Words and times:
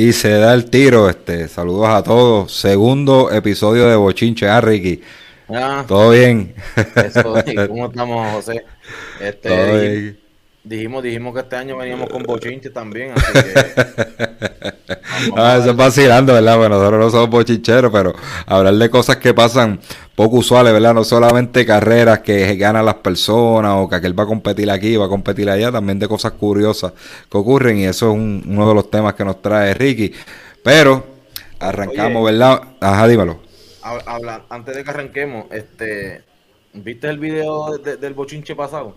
Y 0.00 0.12
se 0.14 0.30
da 0.38 0.54
el 0.54 0.70
tiro, 0.70 1.10
este, 1.10 1.46
saludos 1.48 1.88
a 1.88 2.02
todos. 2.02 2.52
Segundo 2.52 3.30
episodio 3.30 3.86
de 3.86 3.96
Bochinche, 3.96 4.48
ah, 4.48 4.60
Ricky. 4.60 5.02
Ah, 5.48 5.84
¿Todo 5.86 6.10
bien? 6.12 6.54
eso, 6.96 7.42
¿cómo 7.66 7.86
estamos, 7.90 8.32
José? 8.34 8.64
Este, 9.18 9.48
Todo 9.48 9.56
dij- 9.76 9.80
bien. 9.80 10.19
Dijimos, 10.64 11.02
dijimos 11.02 11.34
que 11.34 11.40
este 11.40 11.56
año 11.56 11.76
veníamos 11.78 12.08
con 12.08 12.22
bochinche 12.22 12.70
también, 12.70 13.12
así 13.12 13.32
que 13.32 14.70
Ah, 15.36 15.56
eso 15.60 15.70
es 15.70 15.76
vacilando, 15.76 16.32
¿verdad? 16.32 16.56
Bueno, 16.56 16.76
nosotros 16.78 17.00
no 17.00 17.10
somos 17.10 17.30
bochincheros, 17.30 17.92
pero 17.92 18.14
hablar 18.46 18.74
de 18.74 18.88
cosas 18.90 19.16
que 19.18 19.34
pasan 19.34 19.78
poco 20.14 20.36
usuales, 20.38 20.72
¿verdad? 20.72 20.94
No 20.94 21.04
solamente 21.04 21.66
carreras 21.66 22.20
que 22.20 22.56
ganan 22.56 22.84
las 22.86 22.96
personas 22.96 23.74
o 23.76 23.88
que 23.88 23.96
aquel 23.96 24.18
va 24.18 24.24
a 24.24 24.26
competir 24.26 24.70
aquí, 24.70 24.96
va 24.96 25.06
a 25.06 25.08
competir 25.08 25.48
allá, 25.50 25.70
también 25.70 25.98
de 25.98 26.08
cosas 26.08 26.32
curiosas 26.32 26.92
que 27.30 27.36
ocurren 27.38 27.78
y 27.78 27.84
eso 27.84 28.10
es 28.10 28.14
un- 28.16 28.42
uno 28.46 28.68
de 28.68 28.74
los 28.74 28.90
temas 28.90 29.14
que 29.14 29.24
nos 29.24 29.42
trae 29.42 29.74
Ricky. 29.74 30.12
Pero 30.62 31.04
arrancamos, 31.58 32.22
Oye. 32.24 32.32
¿verdad? 32.32 32.62
Ajá, 32.80 33.06
dímelo. 33.06 33.40
Habla- 33.82 34.44
antes 34.48 34.74
de 34.76 34.84
que 34.84 34.90
arranquemos, 34.90 35.46
este, 35.50 36.22
¿viste 36.72 37.08
el 37.08 37.18
video 37.18 37.76
de- 37.78 37.96
del 37.96 38.14
bochinche 38.14 38.54
pasado? 38.54 38.94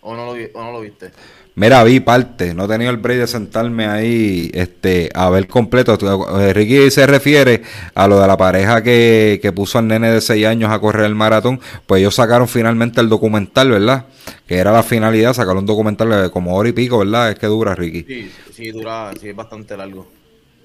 ¿O 0.00 0.14
no 0.16 0.26
lo, 0.26 0.32
vi- 0.34 0.50
o 0.54 0.62
no 0.62 0.72
lo 0.72 0.80
viste? 0.80 1.12
Mira, 1.56 1.82
vi 1.84 2.00
parte, 2.00 2.54
no 2.54 2.64
he 2.64 2.68
tenido 2.68 2.90
el 2.90 2.96
break 2.96 3.18
de 3.18 3.26
sentarme 3.26 3.86
ahí 3.86 4.50
este, 4.54 5.10
a 5.14 5.28
ver 5.30 5.46
completo. 5.48 5.98
Eh, 6.40 6.52
Ricky 6.54 6.90
se 6.90 7.06
refiere 7.06 7.62
a 7.94 8.06
lo 8.08 8.20
de 8.20 8.26
la 8.26 8.36
pareja 8.36 8.82
que, 8.82 9.40
que 9.42 9.52
puso 9.52 9.78
al 9.78 9.88
nene 9.88 10.10
de 10.10 10.20
6 10.20 10.46
años 10.46 10.70
a 10.70 10.78
correr 10.78 11.04
el 11.06 11.14
maratón. 11.16 11.60
Pues 11.86 12.00
ellos 12.00 12.14
sacaron 12.14 12.48
finalmente 12.48 13.00
el 13.00 13.08
documental, 13.08 13.70
¿verdad? 13.70 14.06
Que 14.46 14.56
era 14.58 14.72
la 14.72 14.82
finalidad, 14.82 15.34
sacaron 15.34 15.58
un 15.58 15.66
documental 15.66 16.08
de 16.08 16.30
como 16.30 16.54
hora 16.56 16.68
y 16.68 16.72
pico, 16.72 16.98
¿verdad? 16.98 17.30
Es 17.32 17.38
que 17.38 17.46
dura, 17.48 17.74
Ricky. 17.74 18.06
Sí, 18.06 18.40
sí, 18.52 18.70
dura, 18.72 19.12
sí, 19.20 19.28
es 19.28 19.36
bastante 19.36 19.76
largo. 19.76 20.06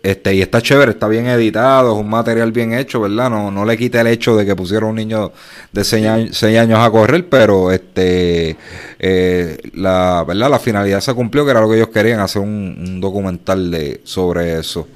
Este, 0.06 0.36
y 0.36 0.42
está 0.44 0.62
chévere, 0.62 0.92
está 0.92 1.08
bien 1.08 1.26
editado, 1.26 1.94
es 1.94 2.00
un 2.00 2.08
material 2.10 2.52
bien 2.52 2.74
hecho, 2.74 3.02
¿verdad? 3.02 3.28
No, 3.32 3.50
no 3.50 3.66
le 3.66 3.76
quita 3.76 4.02
el 4.02 4.08
hecho 4.08 4.36
de 4.38 4.46
que 4.46 4.56
pusieron 4.56 4.92
un 4.92 4.96
niño 4.98 5.32
de 5.72 5.84
6 5.84 6.06
años 6.60 6.80
a 6.80 6.92
correr, 6.92 7.28
pero 7.28 7.72
este 7.72 8.56
eh, 9.00 9.58
la 9.74 10.24
verdad 10.28 10.52
la 10.52 10.60
finalidad 10.60 11.00
se 11.02 11.16
cumplió, 11.16 11.44
que 11.44 11.50
era 11.52 11.62
lo 11.62 11.68
que 11.70 11.78
ellos 11.78 11.90
querían, 11.90 12.20
hacer 12.20 12.44
un, 12.44 12.76
un 12.80 13.02
documental 13.02 13.72
de 13.72 14.02
sobre 14.04 14.60
eso. 14.60 14.88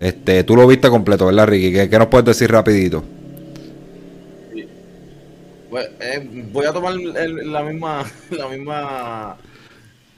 Este, 0.00 0.42
tú 0.44 0.56
lo 0.56 0.66
viste 0.66 0.88
completo, 0.88 1.26
¿verdad, 1.26 1.46
Ricky? 1.48 1.72
¿Qué, 1.72 1.90
qué 1.90 1.98
nos 1.98 2.08
puedes 2.08 2.24
decir 2.26 2.50
rapidito? 2.50 3.04
Pues, 5.68 5.88
eh, 6.00 6.28
voy 6.52 6.66
a 6.66 6.72
tomar 6.72 6.94
el- 6.94 7.52
la 7.52 7.62
misma 7.62 8.04
la 8.30 8.48
misma 8.48 9.36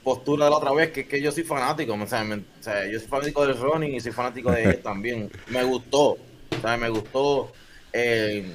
postura 0.03 0.45
de 0.45 0.51
la 0.51 0.57
otra 0.57 0.71
vez, 0.71 0.91
que 0.91 1.01
es 1.01 1.07
que 1.07 1.21
yo 1.21 1.31
soy 1.31 1.43
fanático, 1.43 1.93
o 1.93 2.07
sea, 2.07 2.87
yo 2.87 2.99
soy 2.99 3.07
fanático 3.07 3.45
del 3.45 3.57
running 3.59 3.95
y 3.95 3.99
soy 3.99 4.11
fanático 4.11 4.51
de 4.51 4.63
él 4.65 4.79
también. 4.81 5.29
Me 5.47 5.63
gustó, 5.63 6.11
o 6.11 6.77
me 6.77 6.89
gustó, 6.89 7.51
eh, 7.93 8.45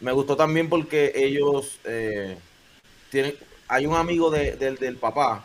me 0.00 0.12
gustó 0.12 0.36
también 0.36 0.68
porque 0.68 1.12
ellos 1.14 1.78
eh, 1.84 2.36
tienen, 3.10 3.34
hay 3.66 3.86
un 3.86 3.94
amigo 3.96 4.30
de- 4.30 4.56
del, 4.56 4.76
del 4.76 4.96
papá 4.96 5.44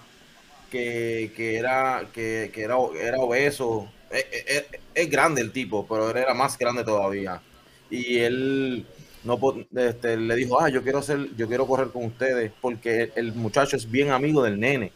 que, 0.72 1.32
que 1.36 1.58
era 1.58 2.08
que, 2.14 2.52
que 2.54 2.62
era, 2.62 2.76
era 3.02 3.18
obeso, 3.18 3.90
es, 4.12 4.26
es- 4.94 5.10
grande 5.10 5.42
el 5.42 5.52
tipo, 5.52 5.86
pero 5.88 6.10
era 6.16 6.34
más 6.34 6.58
grande 6.58 6.84
todavía 6.84 7.42
y 7.90 8.20
él 8.20 8.86
no 9.24 9.40
este, 9.76 10.18
le 10.18 10.36
dijo, 10.36 10.60
ah, 10.60 10.70
yo 10.70 10.84
quiero 10.84 11.00
hacer, 11.00 11.36
yo 11.38 11.48
quiero 11.48 11.66
correr 11.66 11.90
con 11.90 12.06
ustedes, 12.06 12.52
porque 12.62 13.04
el, 13.04 13.12
el 13.16 13.34
muchacho 13.34 13.78
es 13.78 13.90
bien 13.90 14.12
amigo 14.12 14.44
del 14.44 14.60
nene. 14.60 14.92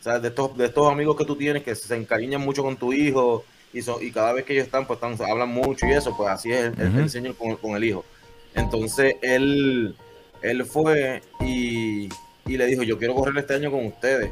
O 0.00 0.02
sea, 0.02 0.18
de 0.20 0.28
estos, 0.28 0.56
de 0.56 0.66
estos 0.66 0.90
amigos 0.90 1.16
que 1.16 1.24
tú 1.24 1.36
tienes 1.36 1.62
que 1.62 1.74
se 1.74 1.94
encariñan 1.96 2.40
mucho 2.40 2.62
con 2.62 2.76
tu 2.76 2.92
hijo 2.92 3.44
y, 3.72 3.82
so- 3.82 4.00
y 4.00 4.10
cada 4.12 4.32
vez 4.32 4.44
que 4.44 4.52
ellos 4.52 4.66
están, 4.66 4.86
pues 4.86 4.98
están, 5.02 5.16
hablan 5.30 5.48
mucho 5.48 5.86
y 5.86 5.92
eso, 5.92 6.16
pues 6.16 6.28
así 6.30 6.52
es 6.52 6.72
el, 6.78 6.96
el 6.98 7.10
señor 7.10 7.34
con, 7.36 7.56
con 7.56 7.76
el 7.76 7.84
hijo. 7.84 8.04
Entonces 8.54 9.16
él, 9.20 9.94
él 10.42 10.64
fue 10.64 11.22
y, 11.40 12.08
y 12.46 12.56
le 12.56 12.66
dijo, 12.66 12.82
yo 12.84 12.98
quiero 12.98 13.14
correr 13.14 13.36
este 13.38 13.54
año 13.54 13.70
con 13.70 13.84
ustedes. 13.86 14.30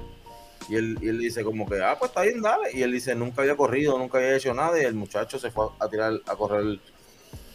Y 0.69 0.76
él, 0.76 0.97
y 1.03 1.09
él 1.09 1.19
dice 1.19 1.44
como 1.44 1.69
que, 1.69 1.82
ah, 1.82 1.97
pues 1.98 2.10
está 2.10 2.22
bien, 2.22 2.41
dale. 2.41 2.71
Y 2.72 2.82
él 2.82 2.92
dice, 2.92 3.15
nunca 3.15 3.42
había 3.42 3.54
corrido, 3.56 3.98
nunca 3.98 4.16
había 4.19 4.36
hecho 4.36 4.54
nada. 4.54 4.81
Y 4.81 4.84
el 4.84 4.94
muchacho 4.94 5.38
se 5.38 5.50
fue 5.50 5.66
a 5.78 5.88
tirar 5.88 6.15
a 6.26 6.36
correr 6.36 6.78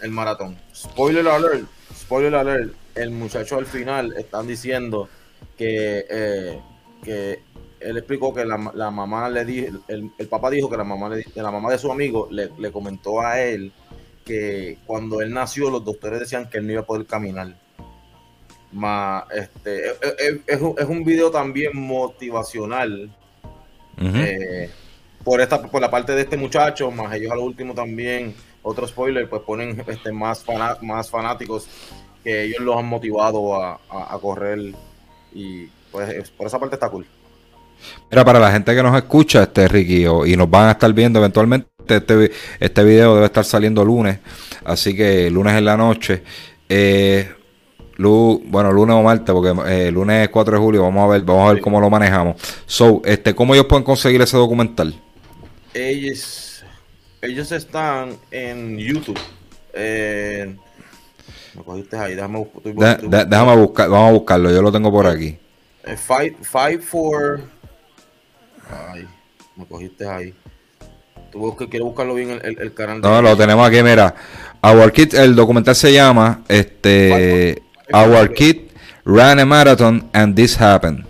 el, 0.01 0.11
maratón. 0.11 0.57
Spoiler 0.75 1.27
alert, 1.27 1.65
spoiler 1.95 2.35
alert. 2.35 2.73
El 2.95 3.11
muchacho 3.11 3.57
al 3.57 3.65
final 3.65 4.13
están 4.17 4.47
diciendo 4.47 5.07
que, 5.57 6.05
eh, 6.09 6.59
que 7.03 7.39
él 7.79 7.97
explicó 7.97 8.33
que 8.33 8.45
la, 8.45 8.71
la 8.73 8.91
mamá 8.91 9.29
le 9.29 9.45
dijo, 9.45 9.77
el, 9.87 10.11
el 10.17 10.27
papá 10.27 10.49
dijo 10.49 10.69
que 10.69 10.77
la 10.77 10.83
mamá, 10.83 11.09
le, 11.09 11.23
que 11.23 11.41
la 11.41 11.51
mamá 11.51 11.71
de 11.71 11.77
su 11.77 11.91
amigo 11.91 12.27
le, 12.31 12.49
le 12.57 12.71
comentó 12.71 13.21
a 13.21 13.39
él 13.41 13.71
que 14.25 14.77
cuando 14.85 15.21
él 15.21 15.33
nació 15.33 15.69
los 15.69 15.83
doctores 15.85 16.19
decían 16.19 16.49
que 16.49 16.57
él 16.57 16.65
no 16.67 16.73
iba 16.73 16.81
a 16.81 16.85
poder 16.85 17.05
caminar. 17.05 17.55
Ma, 18.71 19.25
este, 19.33 19.89
es, 19.91 19.97
es- 20.19 20.39
es 20.45 20.61
un, 20.61 20.75
es 20.77 20.85
un 20.85 21.03
video 21.03 21.31
también 21.31 21.71
motivacional 21.75 23.09
eh, 24.01 24.69
por 25.23 25.41
esta 25.41 25.61
por 25.63 25.81
la 25.81 25.89
parte 25.89 26.13
de 26.13 26.21
este 26.21 26.37
muchacho, 26.37 26.91
más 26.91 27.13
ellos 27.15 27.31
a 27.31 27.35
lo 27.35 27.43
último 27.43 27.73
también, 27.73 28.33
otro 28.69 28.87
spoiler, 28.87 29.29
pues 29.29 29.41
ponen 29.43 29.83
este 29.87 30.11
más 30.11 30.43
fana- 30.43 30.77
más 30.81 31.09
fanáticos 31.09 31.67
que 32.23 32.43
ellos 32.43 32.59
los 32.61 32.77
han 32.77 32.85
motivado 32.85 33.55
a, 33.61 33.79
a- 33.89 34.13
a 34.15 34.19
correr 34.19 34.73
y 35.33 35.65
pues 35.91 36.09
es- 36.09 36.29
por 36.31 36.47
esa 36.47 36.59
parte 36.59 36.75
está 36.75 36.89
cool. 36.89 37.05
Mira, 38.11 38.25
para 38.25 38.39
la 38.39 38.51
gente 38.51 38.75
que 38.75 38.83
nos 38.83 38.95
escucha, 38.95 39.43
este 39.43 39.67
Ricky, 39.67 40.05
o- 40.05 40.25
y 40.25 40.35
nos 40.35 40.49
van 40.49 40.67
a 40.67 40.71
estar 40.71 40.91
viendo 40.93 41.19
eventualmente, 41.19 41.67
este, 41.87 42.31
este 42.59 42.83
video 42.83 43.15
debe 43.15 43.25
estar 43.27 43.45
saliendo 43.45 43.83
lunes, 43.85 44.19
así 44.65 44.95
que 44.95 45.29
lunes 45.29 45.55
en 45.57 45.65
la 45.65 45.77
noche. 45.77 46.21
Eh, 46.67 47.27
lu- 47.95 48.43
bueno, 48.45 48.71
lunes 48.71 48.95
o 48.95 49.01
martes, 49.01 49.33
porque 49.33 49.53
eh, 49.67 49.91
lunes 49.91 50.27
4 50.29 50.57
de 50.57 50.61
julio, 50.63 50.81
vamos 50.83 51.05
a 51.05 51.07
ver, 51.13 51.21
vamos 51.21 51.49
a 51.49 51.53
ver 51.53 51.61
cómo 51.61 51.79
lo 51.79 51.89
manejamos. 51.89 52.35
So, 52.65 53.01
este, 53.05 53.33
¿cómo 53.33 53.53
ellos 53.55 53.65
pueden 53.65 53.83
conseguir 53.85 54.21
ese 54.21 54.37
documental? 54.37 54.93
Ellos, 55.73 56.48
ellos 57.21 57.51
están 57.51 58.17
en 58.31 58.77
YouTube. 58.77 59.19
Eh, 59.73 60.55
me 61.55 61.63
cogiste 61.63 61.97
ahí, 61.97 62.15
déjame 62.15 62.41
estoy 62.41 62.73
déjame 63.07 63.55
buscar, 63.55 63.89
vamos 63.89 64.09
a 64.09 64.13
buscarlo, 64.13 64.51
yo 64.51 64.61
lo 64.61 64.71
tengo 64.71 64.91
por 64.91 65.07
aquí. 65.07 65.37
Eh, 65.83 65.95
five, 65.97 66.35
five 66.41 66.79
for. 66.79 67.41
Ay, 68.91 69.07
me 69.55 69.65
cogiste 69.65 70.07
ahí. 70.07 70.33
Tú 71.31 71.39
busca- 71.39 71.67
quiero 71.69 71.85
buscarlo 71.85 72.15
bien 72.15 72.31
el, 72.31 72.41
el- 72.45 72.59
el 72.61 72.73
canal. 72.73 73.01
No, 73.01 73.21
lo 73.21 73.35
tenemos 73.37 73.67
aquí, 73.67 73.81
mira. 73.83 74.13
Our 74.61 74.91
Kid, 74.91 75.13
el 75.15 75.35
documental 75.35 75.75
se 75.75 75.93
llama 75.93 76.43
este 76.47 77.61
Our 77.93 78.33
Kid 78.33 78.57
Ran 79.05 79.39
a 79.39 79.45
Marathon 79.45 80.09
and 80.13 80.35
This 80.35 80.59
Happened. 80.59 81.05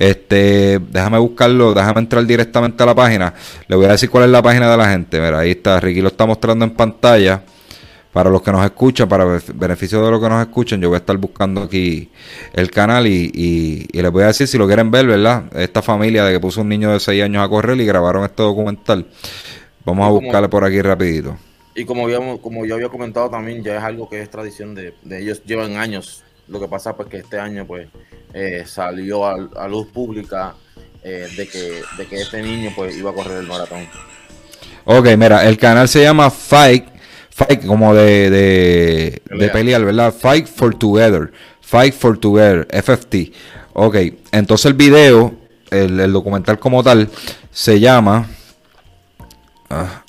Este, 0.00 0.80
déjame 0.90 1.18
buscarlo, 1.18 1.74
déjame 1.74 2.00
entrar 2.00 2.24
directamente 2.24 2.82
a 2.82 2.86
la 2.86 2.94
página. 2.94 3.34
Le 3.68 3.76
voy 3.76 3.84
a 3.84 3.90
decir 3.90 4.08
cuál 4.08 4.24
es 4.24 4.30
la 4.30 4.42
página 4.42 4.70
de 4.70 4.76
la 4.78 4.88
gente. 4.88 5.20
Mira, 5.20 5.40
ahí 5.40 5.50
está, 5.50 5.78
Ricky 5.78 6.00
lo 6.00 6.08
está 6.08 6.24
mostrando 6.24 6.64
en 6.64 6.70
pantalla. 6.72 7.42
Para 8.12 8.28
los 8.30 8.42
que 8.42 8.50
nos 8.50 8.64
escuchan, 8.64 9.08
para 9.08 9.24
beneficio 9.54 10.02
de 10.04 10.10
los 10.10 10.20
que 10.20 10.28
nos 10.28 10.40
escuchan, 10.44 10.80
yo 10.80 10.88
voy 10.88 10.96
a 10.96 10.98
estar 10.98 11.16
buscando 11.18 11.62
aquí 11.62 12.08
el 12.54 12.68
canal 12.70 13.06
y, 13.06 13.30
y- 13.32 13.86
y 13.92 14.02
les 14.02 14.10
voy 14.10 14.24
a 14.24 14.28
decir 14.28 14.48
si 14.48 14.58
lo 14.58 14.66
quieren 14.66 14.90
ver, 14.90 15.06
¿verdad? 15.06 15.44
Esta 15.54 15.80
familia 15.80 16.24
de 16.24 16.32
que 16.32 16.40
puso 16.40 16.62
un 16.62 16.70
niño 16.70 16.90
de 16.92 16.98
6 16.98 17.22
años 17.22 17.44
a 17.44 17.48
correr 17.48 17.78
y 17.78 17.84
grabaron 17.84 18.24
este 18.24 18.42
documental. 18.42 19.06
Vamos 19.84 20.06
a 20.06 20.10
buscarle 20.10 20.48
por 20.48 20.64
aquí 20.64 20.82
rapidito. 20.82 21.36
Y 21.76 21.84
como, 21.84 22.04
habíamos, 22.06 22.40
como 22.40 22.66
yo 22.66 22.74
había 22.74 22.88
comentado 22.88 23.30
también, 23.30 23.62
ya 23.62 23.76
es 23.76 23.82
algo 23.84 24.08
que 24.08 24.20
es 24.22 24.28
tradición 24.30 24.74
de, 24.74 24.92
de 25.02 25.22
ellos, 25.22 25.42
llevan 25.44 25.76
años. 25.76 26.24
Lo 26.50 26.60
que 26.60 26.68
pasa 26.68 26.94
pues 26.96 27.08
que 27.08 27.18
este 27.18 27.38
año 27.38 27.66
pues 27.66 27.88
eh, 28.34 28.64
salió 28.66 29.24
a, 29.24 29.36
a 29.56 29.68
luz 29.68 29.86
pública 29.88 30.54
eh, 31.02 31.28
de, 31.34 31.48
que, 31.48 31.82
de 31.96 32.06
que 32.06 32.16
este 32.20 32.42
niño 32.42 32.72
pues 32.76 32.96
iba 32.96 33.10
a 33.10 33.14
correr 33.14 33.38
el 33.38 33.46
maratón. 33.46 33.86
Ok, 34.84 35.06
mira, 35.16 35.46
el 35.46 35.56
canal 35.56 35.88
se 35.88 36.02
llama 36.02 36.30
Fight, 36.30 36.84
Fight 37.30 37.64
como 37.64 37.94
de, 37.94 38.28
de, 38.30 38.30
de 38.30 39.20
Pelea. 39.28 39.52
pelear, 39.52 39.84
¿verdad? 39.84 40.12
Fight 40.12 40.46
for 40.46 40.74
Together, 40.74 41.32
Fight 41.60 41.94
for 41.94 42.18
Together, 42.18 42.66
FFT. 42.70 43.32
Ok, 43.72 43.96
entonces 44.32 44.66
el 44.66 44.74
video, 44.74 45.34
el, 45.70 46.12
documental 46.12 46.58
como 46.58 46.82
tal 46.82 47.08
se 47.50 47.80
llama. 47.80 48.26
Ah, 49.70 50.02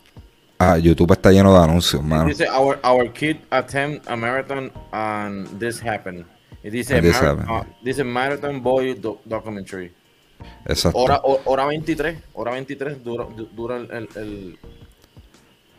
ah, 0.60 0.78
YouTube 0.78 1.12
está 1.14 1.32
lleno 1.32 1.54
de 1.54 1.64
anuncios, 1.64 2.04
mano. 2.04 2.26
Dice: 2.26 2.50
our, 2.50 2.80
our 2.84 3.14
kid 3.14 3.38
attempt 3.52 4.10
a 4.10 4.16
marathon 4.16 4.72
and 4.92 5.48
this 5.60 5.82
happened. 5.82 6.26
Y 6.64 6.70
dice, 6.70 7.00
uh, 7.00 7.66
dice 7.84 8.04
Marathon 8.04 8.62
Boy 8.62 9.00
Documentary. 9.26 9.92
Exacto. 10.66 10.98
Hora, 10.98 11.22
hora 11.24 11.66
23, 11.66 12.18
hora 12.34 12.52
23 12.52 13.04
dura, 13.04 13.26
dura 13.56 13.78
el, 13.78 14.10
el, 14.16 14.60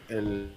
el, 0.09 0.49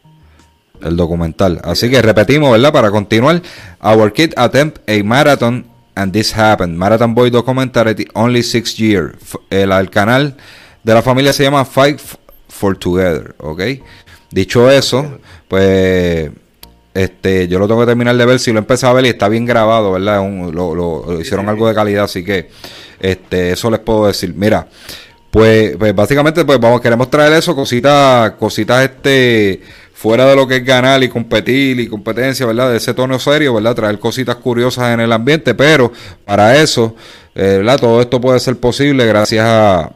el 0.81 0.98
documental. 0.98 1.62
Así 1.63 1.89
que 1.89 2.01
repetimos, 2.01 2.51
¿verdad? 2.51 2.74
Para 2.74 2.92
continuar. 2.92 3.42
Our 3.81 4.12
kid 4.13 4.33
attempt 4.36 4.80
a 4.89 5.04
marathon 5.04 5.66
and 5.95 6.12
this 6.12 6.36
happened. 6.36 6.77
Marathon 6.77 7.13
Boy 7.13 7.30
Documentary 7.30 8.07
Only 8.13 8.44
Six 8.44 8.77
Years. 8.77 9.16
El, 9.50 9.72
el, 9.72 9.89
canal 9.89 10.38
de 10.83 10.94
la 10.94 11.01
familia 11.01 11.33
se 11.33 11.44
llama 11.44 11.66
Fight 11.66 12.00
for 12.50 12.77
Together, 12.77 13.36
¿ok? 13.39 13.62
Dicho 14.31 14.69
eso, 14.69 15.19
pues 15.48 16.31
este, 16.96 17.50
yo 17.50 17.60
lo 17.60 17.68
tengo 17.68 17.82
que 17.82 17.88
terminar 17.88 18.16
de 18.16 18.26
ver. 18.26 18.40
Si 18.40 18.54
lo 18.54 18.60
empecé 18.60 18.88
a 18.88 18.94
ver 18.94 19.06
y 19.06 19.10
está 19.10 19.28
bien 19.28 19.46
grabado, 19.46 19.92
¿verdad? 19.92 20.26
lo, 20.26 21.22
hicieron 21.22 21.48
algo 21.50 21.68
de 21.68 21.76
calidad, 21.76 22.06
así 22.06 22.24
que 22.24 22.50
este, 23.00 23.52
eso 23.52 23.70
les 23.70 23.82
puedo 23.82 24.08
decir. 24.08 24.34
Mira, 24.34 24.68
pues, 25.30 25.76
pues 25.78 25.94
básicamente, 25.94 26.46
pues 26.46 26.58
vamos, 26.58 26.80
queremos 26.80 27.10
traer 27.10 27.34
eso, 27.34 27.54
cositas, 27.54 28.32
cositas, 28.32 28.84
este, 28.86 29.62
fuera 29.94 30.26
de 30.26 30.38
lo 30.38 30.48
que 30.48 30.58
es 30.58 30.66
ganar 30.66 31.04
y 31.04 31.10
competir 31.10 31.82
y 31.82 31.88
competencia, 31.88 32.46
¿verdad? 32.46 32.72
De 32.72 32.78
ese 32.78 32.94
tono 32.94 33.20
serio, 33.20 33.54
¿verdad? 33.54 33.76
Traer 33.76 34.00
cositas 34.00 34.38
curiosas 34.38 34.94
en 34.94 35.02
el 35.02 35.12
ambiente, 35.12 35.54
pero 35.54 35.92
para 36.24 36.56
eso, 36.56 36.96
eh, 37.36 37.58
¿verdad? 37.58 37.78
Todo 37.78 38.00
esto 38.00 38.22
puede 38.22 38.40
ser 38.40 38.58
posible 38.58 39.06
gracias 39.06 39.46
a 39.46 39.92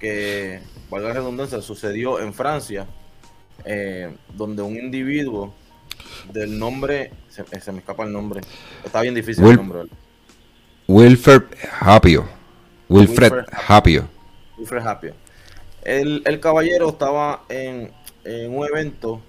que, 0.00 0.60
valga 0.90 1.08
la 1.08 1.14
redundancia, 1.14 1.60
sucedió 1.60 2.20
en 2.20 2.32
Francia, 2.34 2.86
eh, 3.64 4.12
donde 4.34 4.62
un 4.62 4.76
individuo 4.76 5.54
del 6.32 6.58
nombre, 6.58 7.12
se, 7.34 7.72
me 7.72 7.78
escapa 7.78 8.04
el 8.04 8.12
nombre, 8.12 8.40
está 8.84 9.00
bien 9.00 9.14
difícil 9.14 9.44
el 9.44 9.56
nombre. 9.56 9.82
Wilfred 10.86 11.42
Hapio. 11.80 12.28
Wilfred, 12.88 13.32
Hapio. 13.66 14.08
Wilfred 14.58 14.86
Hapio. 14.86 15.14
El, 15.82 16.22
el, 16.24 16.40
caballero 16.40 16.90
estaba 16.90 17.44
en, 17.48 17.90
en 18.24 18.56
un 18.56 18.66
evento, 18.66 19.20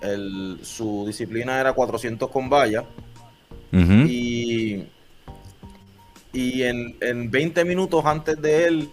el, 0.00 0.58
su 0.62 1.04
disciplina 1.06 1.60
era 1.60 1.72
400 1.72 2.30
con 2.30 2.48
valla, 2.48 2.84
y, 3.72 4.84
y 6.32 6.62
en, 6.62 6.96
en, 7.00 7.30
20 7.30 7.64
minutos 7.64 8.04
antes 8.04 8.40
de 8.40 8.66
él 8.66 8.90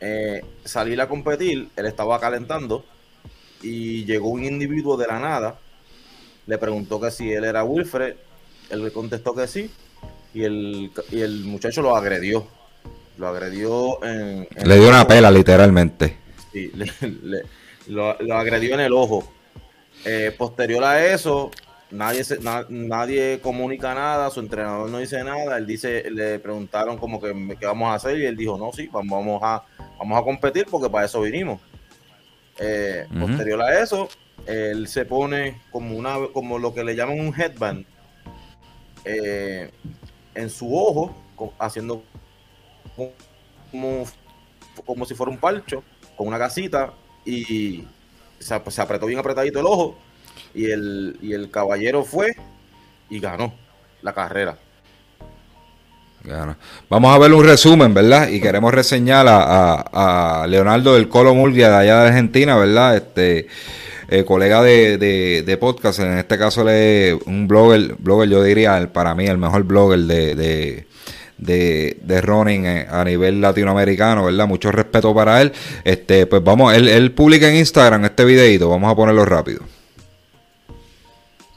eh, 0.00 0.42
salir 0.64 1.00
a 1.00 1.08
competir, 1.08 1.68
él 1.76 1.86
estaba 1.86 2.18
calentando 2.18 2.84
y 3.62 4.04
llegó 4.04 4.30
un 4.30 4.44
individuo 4.44 4.96
de 4.96 5.06
la 5.06 5.18
nada 5.18 5.58
le 6.46 6.58
preguntó 6.58 7.00
que 7.00 7.10
si 7.10 7.32
él 7.32 7.44
era 7.44 7.64
Wilfred, 7.64 8.14
él 8.70 8.84
le 8.84 8.90
contestó 8.92 9.34
que 9.34 9.46
sí, 9.46 9.70
y 10.34 10.44
el, 10.44 10.90
y 11.10 11.20
el 11.20 11.44
muchacho 11.44 11.82
lo 11.82 11.96
agredió. 11.96 12.46
Lo 13.18 13.28
agredió 13.28 14.04
en... 14.04 14.46
le 14.64 14.76
dio 14.76 14.88
una 14.88 15.06
pela, 15.06 15.30
literalmente. 15.30 16.18
Sí, 16.52 16.70
le, 17.22 17.42
lo, 17.88 18.34
agredió 18.34 18.74
en 18.74 18.80
el 18.80 18.92
ojo. 18.92 19.32
Eh, 20.04 20.34
posterior 20.36 20.84
a 20.84 21.04
eso, 21.04 21.50
nadie 21.90 22.22
nadie 22.68 23.40
comunica 23.40 23.94
nada, 23.94 24.30
su 24.30 24.40
entrenador 24.40 24.90
no 24.90 24.98
dice 24.98 25.24
nada, 25.24 25.56
él 25.56 25.66
dice, 25.66 26.08
le 26.10 26.38
preguntaron 26.38 26.98
como 26.98 27.20
que 27.20 27.56
qué 27.58 27.66
vamos 27.66 27.88
a 27.90 27.94
hacer 27.94 28.18
y 28.18 28.26
él 28.26 28.36
dijo, 28.36 28.58
no, 28.58 28.72
sí, 28.72 28.88
vamos 28.92 29.40
a, 29.42 29.64
vamos 29.98 30.20
a 30.20 30.22
competir 30.22 30.66
porque 30.70 30.90
para 30.90 31.06
eso 31.06 31.22
vinimos. 31.22 31.60
Eh, 32.58 33.06
posterior 33.18 33.60
a 33.62 33.82
eso, 33.82 34.08
él 34.46 34.88
se 34.88 35.04
pone 35.04 35.60
como 35.70 35.96
una 35.96 36.16
como 36.32 36.58
lo 36.58 36.72
que 36.72 36.84
le 36.84 36.94
llaman 36.94 37.20
un 37.20 37.34
headband 37.34 37.84
eh, 39.04 39.70
en 40.34 40.50
su 40.50 40.76
ojo, 40.76 41.14
haciendo 41.58 42.02
como, 43.70 44.04
como 44.84 45.04
si 45.06 45.14
fuera 45.14 45.32
un 45.32 45.38
palcho, 45.38 45.82
con 46.16 46.28
una 46.28 46.38
gasita, 46.38 46.92
y 47.24 47.84
se, 48.38 48.54
apretó 48.54 49.06
bien 49.06 49.18
apretadito 49.18 49.60
el 49.60 49.66
ojo, 49.66 49.96
y 50.54 50.70
el, 50.70 51.18
y 51.22 51.32
el 51.32 51.50
caballero 51.50 52.04
fue 52.04 52.36
y 53.08 53.20
ganó 53.20 53.54
la 54.02 54.12
carrera. 54.12 54.58
Vamos 56.88 57.14
a 57.14 57.18
ver 57.18 57.32
un 57.32 57.44
resumen, 57.44 57.94
¿verdad? 57.94 58.28
Y 58.28 58.40
queremos 58.40 58.74
reseñar 58.74 59.26
a, 59.28 60.44
Leonardo 60.48 60.94
del 60.94 61.08
Colo 61.08 61.34
Murgia 61.34 61.70
de 61.70 61.76
allá 61.76 62.00
de 62.00 62.08
Argentina, 62.08 62.56
¿verdad? 62.56 62.96
Este 62.96 63.46
eh, 64.08 64.24
colega 64.24 64.62
de, 64.62 64.98
de, 64.98 65.56
podcast, 65.56 66.00
en 66.00 66.18
este 66.18 66.38
caso 66.38 66.64
le 66.64 67.18
un 67.26 67.48
blogger, 67.48 67.96
blogger 67.98 68.28
yo 68.28 68.42
diría 68.42 68.90
para 68.92 69.14
mí 69.14 69.26
el 69.26 69.38
mejor 69.38 69.64
blogger 69.64 70.00
de, 70.00 70.34
de, 71.38 71.96
de, 72.00 72.20
running 72.20 72.66
eh, 72.66 72.86
a 72.90 73.04
nivel 73.04 73.40
latinoamericano, 73.40 74.26
¿verdad? 74.26 74.46
Mucho 74.46 74.70
respeto 74.70 75.14
para 75.14 75.42
él. 75.42 75.52
Este, 75.84 76.26
pues 76.26 76.42
vamos, 76.42 76.74
él, 76.74 76.88
él 76.88 77.12
publica 77.12 77.48
en 77.48 77.56
Instagram 77.56 78.04
este 78.04 78.24
videito, 78.24 78.68
vamos 78.68 78.90
a 78.90 78.96
ponerlo 78.96 79.24
rápido. 79.24 79.60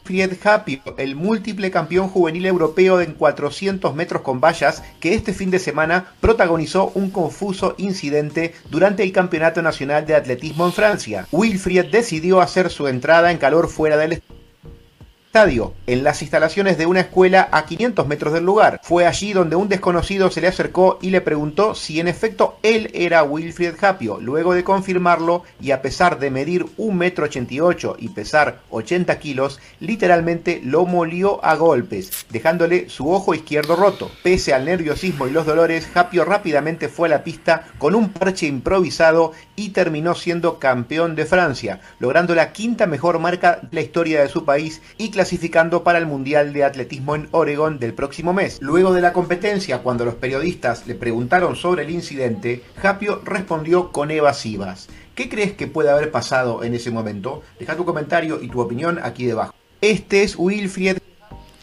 Fried 0.10 0.38
Happy, 0.44 0.82
el 0.98 1.16
múltiple 1.16 1.70
campeón 1.70 2.10
juvenil 2.10 2.48
europeo 2.48 3.00
en 3.00 3.14
400 3.14 3.94
metros 3.94 4.24
con 4.24 4.42
vallas, 4.42 4.82
que 5.00 5.14
este 5.14 5.34
fin 5.34 5.52
de 5.52 5.60
semana 5.60 6.14
protagonizó 6.20 6.92
un 6.96 7.12
confuso 7.12 7.76
incidente 7.78 8.56
durante 8.72 9.04
el 9.04 9.12
Campeonato 9.12 9.62
Nacional 9.62 10.08
de 10.08 10.16
Atletismo 10.16 10.66
en 10.66 10.74
Francia. 10.74 11.28
Wilfried 11.32 11.92
decidió 11.92 12.42
hacer 12.42 12.72
su 12.72 12.88
entrada 12.88 13.30
en 13.32 13.38
calor 13.38 13.70
fuera 13.70 13.98
del 13.98 14.14
estadio, 14.14 14.39
en 15.32 16.04
las 16.04 16.24
instalaciones 16.24 16.78
de 16.80 16.88
una 16.88 17.02
escuela 17.02 17.50
a 17.52 17.66
500 17.66 18.08
metros 18.08 18.34
del 18.34 18.44
lugar. 18.44 18.82
Fue 18.84 19.06
allí 19.06 19.32
donde 19.32 19.56
un 19.56 19.70
desconocido 19.70 20.32
se 20.32 20.42
le 20.42 20.48
acercó 20.48 20.98
y 21.02 21.12
le 21.12 21.22
preguntó 21.22 21.76
si 21.76 22.00
en 22.00 22.08
efecto 22.08 22.58
él 22.64 22.90
era 22.96 23.24
Wilfried 23.24 23.76
Japio. 23.78 24.20
Luego 24.20 24.56
de 24.56 24.64
confirmarlo 24.64 25.44
y 25.62 25.72
a 25.72 25.84
pesar 25.84 26.18
de 26.18 26.32
medir 26.32 26.66
1,88 26.78 27.92
m 27.92 27.96
y 28.00 28.10
pesar 28.10 28.62
80 28.72 29.20
kilos, 29.20 29.60
literalmente 29.80 30.62
lo 30.64 30.86
molió 30.86 31.46
a 31.46 31.56
golpes, 31.56 32.26
dejándole 32.32 32.90
su 32.90 33.12
ojo 33.12 33.36
izquierdo 33.36 33.76
roto. 33.76 34.10
Pese 34.24 34.54
al 34.54 34.66
nerviosismo 34.66 35.28
y 35.28 35.32
los 35.32 35.46
dolores, 35.46 35.88
Japio 35.94 36.26
rápidamente 36.26 36.90
fue 36.90 37.08
a 37.08 37.12
la 37.12 37.24
pista 37.24 37.68
con 37.78 37.94
un 37.94 38.10
parche 38.10 38.48
improvisado 38.48 39.34
y 39.56 39.70
terminó 39.70 40.16
siendo 40.16 40.58
campeón 40.58 41.16
de 41.16 41.26
Francia, 41.26 41.82
logrando 42.00 42.34
la 42.34 42.52
quinta 42.52 42.88
mejor 42.88 43.20
marca 43.20 43.60
de 43.62 43.70
la 43.72 43.82
historia 43.82 44.22
de 44.22 44.30
su 44.30 44.44
país 44.44 44.82
y 44.98 45.12
clasificando 45.20 45.84
para 45.84 46.00
el 46.00 46.06
Mundial 46.06 46.54
de 46.54 46.64
Atletismo 46.64 47.14
en 47.14 47.28
Oregón 47.32 47.78
del 47.78 47.94
próximo 47.94 48.32
mes. 48.32 48.58
Luego 48.62 48.94
de 48.94 49.02
la 49.02 49.12
competencia, 49.12 49.80
cuando 49.80 50.06
los 50.06 50.16
periodistas 50.16 50.88
le 50.88 50.96
preguntaron 50.96 51.58
sobre 51.58 51.84
el 51.84 51.90
incidente, 51.90 52.64
Japio 52.82 53.22
respondió 53.26 53.92
con 53.92 54.12
evasivas. 54.12 54.88
¿Qué 55.16 55.28
crees 55.28 55.52
que 55.52 55.68
puede 55.68 55.90
haber 55.90 56.10
pasado 56.10 56.64
en 56.64 56.74
ese 56.74 56.90
momento? 56.90 57.44
Deja 57.60 57.76
tu 57.76 57.84
comentario 57.84 58.40
y 58.42 58.48
tu 58.48 58.62
opinión 58.62 58.98
aquí 59.04 59.26
debajo. 59.26 59.54
Este 59.82 60.24
es 60.24 60.38
Wilfried 60.38 61.00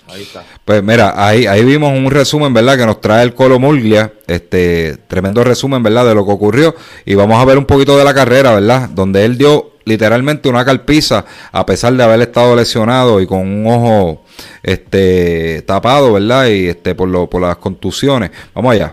Ahí 0.08 0.22
está. 0.22 0.44
Pues 0.66 0.82
mira, 0.82 1.14
ahí, 1.16 1.46
ahí 1.46 1.64
vimos 1.64 1.90
un 1.96 2.10
resumen, 2.10 2.52
¿verdad? 2.52 2.76
Que 2.76 2.84
nos 2.84 3.00
trae 3.00 3.24
el 3.24 3.32
Colo 3.32 3.58
Murglia, 3.58 4.12
este 4.26 4.98
tremendo 5.08 5.42
resumen, 5.44 5.82
¿verdad? 5.82 6.04
De 6.04 6.14
lo 6.14 6.26
que 6.26 6.32
ocurrió. 6.32 6.74
Y 7.06 7.14
vamos 7.14 7.40
a 7.40 7.44
ver 7.46 7.56
un 7.56 7.64
poquito 7.64 7.96
de 7.96 8.04
la 8.04 8.12
carrera, 8.12 8.52
¿verdad? 8.52 8.90
Donde 8.90 9.24
él 9.24 9.38
dio 9.38 9.75
literalmente 9.86 10.48
una 10.48 10.64
calpiza 10.64 11.24
a 11.52 11.64
pesar 11.64 11.94
de 11.94 12.02
haber 12.02 12.20
estado 12.20 12.54
lesionado 12.54 13.20
y 13.20 13.26
con 13.26 13.40
un 13.40 13.66
ojo 13.66 14.24
este 14.62 15.62
tapado, 15.62 16.12
¿verdad? 16.12 16.48
Y 16.48 16.66
este 16.68 16.94
por 16.94 17.08
lo, 17.08 17.30
por 17.30 17.40
las 17.40 17.56
contusiones. 17.56 18.30
Vamos 18.52 18.74
allá. 18.74 18.92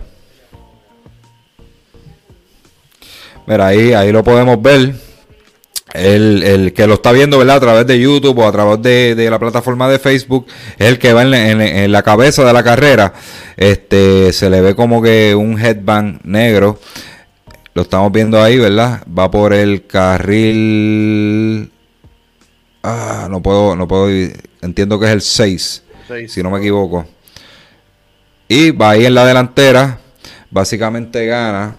Mira, 3.46 3.66
ahí, 3.66 3.92
ahí 3.92 4.10
lo 4.10 4.24
podemos 4.24 4.62
ver. 4.62 4.94
El, 5.92 6.42
el, 6.42 6.72
que 6.72 6.88
lo 6.88 6.94
está 6.94 7.12
viendo 7.12 7.38
¿verdad? 7.38 7.56
a 7.56 7.60
través 7.60 7.86
de 7.86 8.00
YouTube 8.00 8.36
o 8.38 8.48
a 8.48 8.50
través 8.50 8.82
de, 8.82 9.28
la 9.30 9.38
plataforma 9.38 9.88
de 9.88 10.00
Facebook 10.00 10.46
es 10.76 10.88
el 10.88 10.98
que 10.98 11.12
va 11.12 11.22
en, 11.22 11.34
en, 11.34 11.92
la 11.92 12.02
cabeza 12.02 12.44
de 12.44 12.52
la 12.52 12.64
carrera. 12.64 13.12
Este 13.56 14.32
se 14.32 14.50
le 14.50 14.60
ve 14.60 14.74
como 14.74 15.00
que 15.00 15.36
un 15.36 15.56
headband 15.56 16.20
negro 16.24 16.80
lo 17.74 17.82
estamos 17.82 18.12
viendo 18.12 18.40
ahí, 18.40 18.58
¿verdad? 18.58 19.02
Va 19.06 19.30
por 19.30 19.52
el 19.52 19.86
carril. 19.86 21.70
Ah, 22.82 23.26
no 23.28 23.42
puedo, 23.42 23.74
no 23.74 23.88
puedo. 23.88 24.08
Entiendo 24.62 24.98
que 24.98 25.06
es 25.06 25.12
el 25.12 25.20
6, 25.20 25.82
si 26.28 26.42
no 26.42 26.50
me 26.50 26.58
equivoco. 26.58 27.06
Y 28.46 28.70
va 28.70 28.90
ahí 28.90 29.06
en 29.06 29.14
la 29.14 29.26
delantera. 29.26 29.98
Básicamente 30.50 31.26
gana 31.26 31.76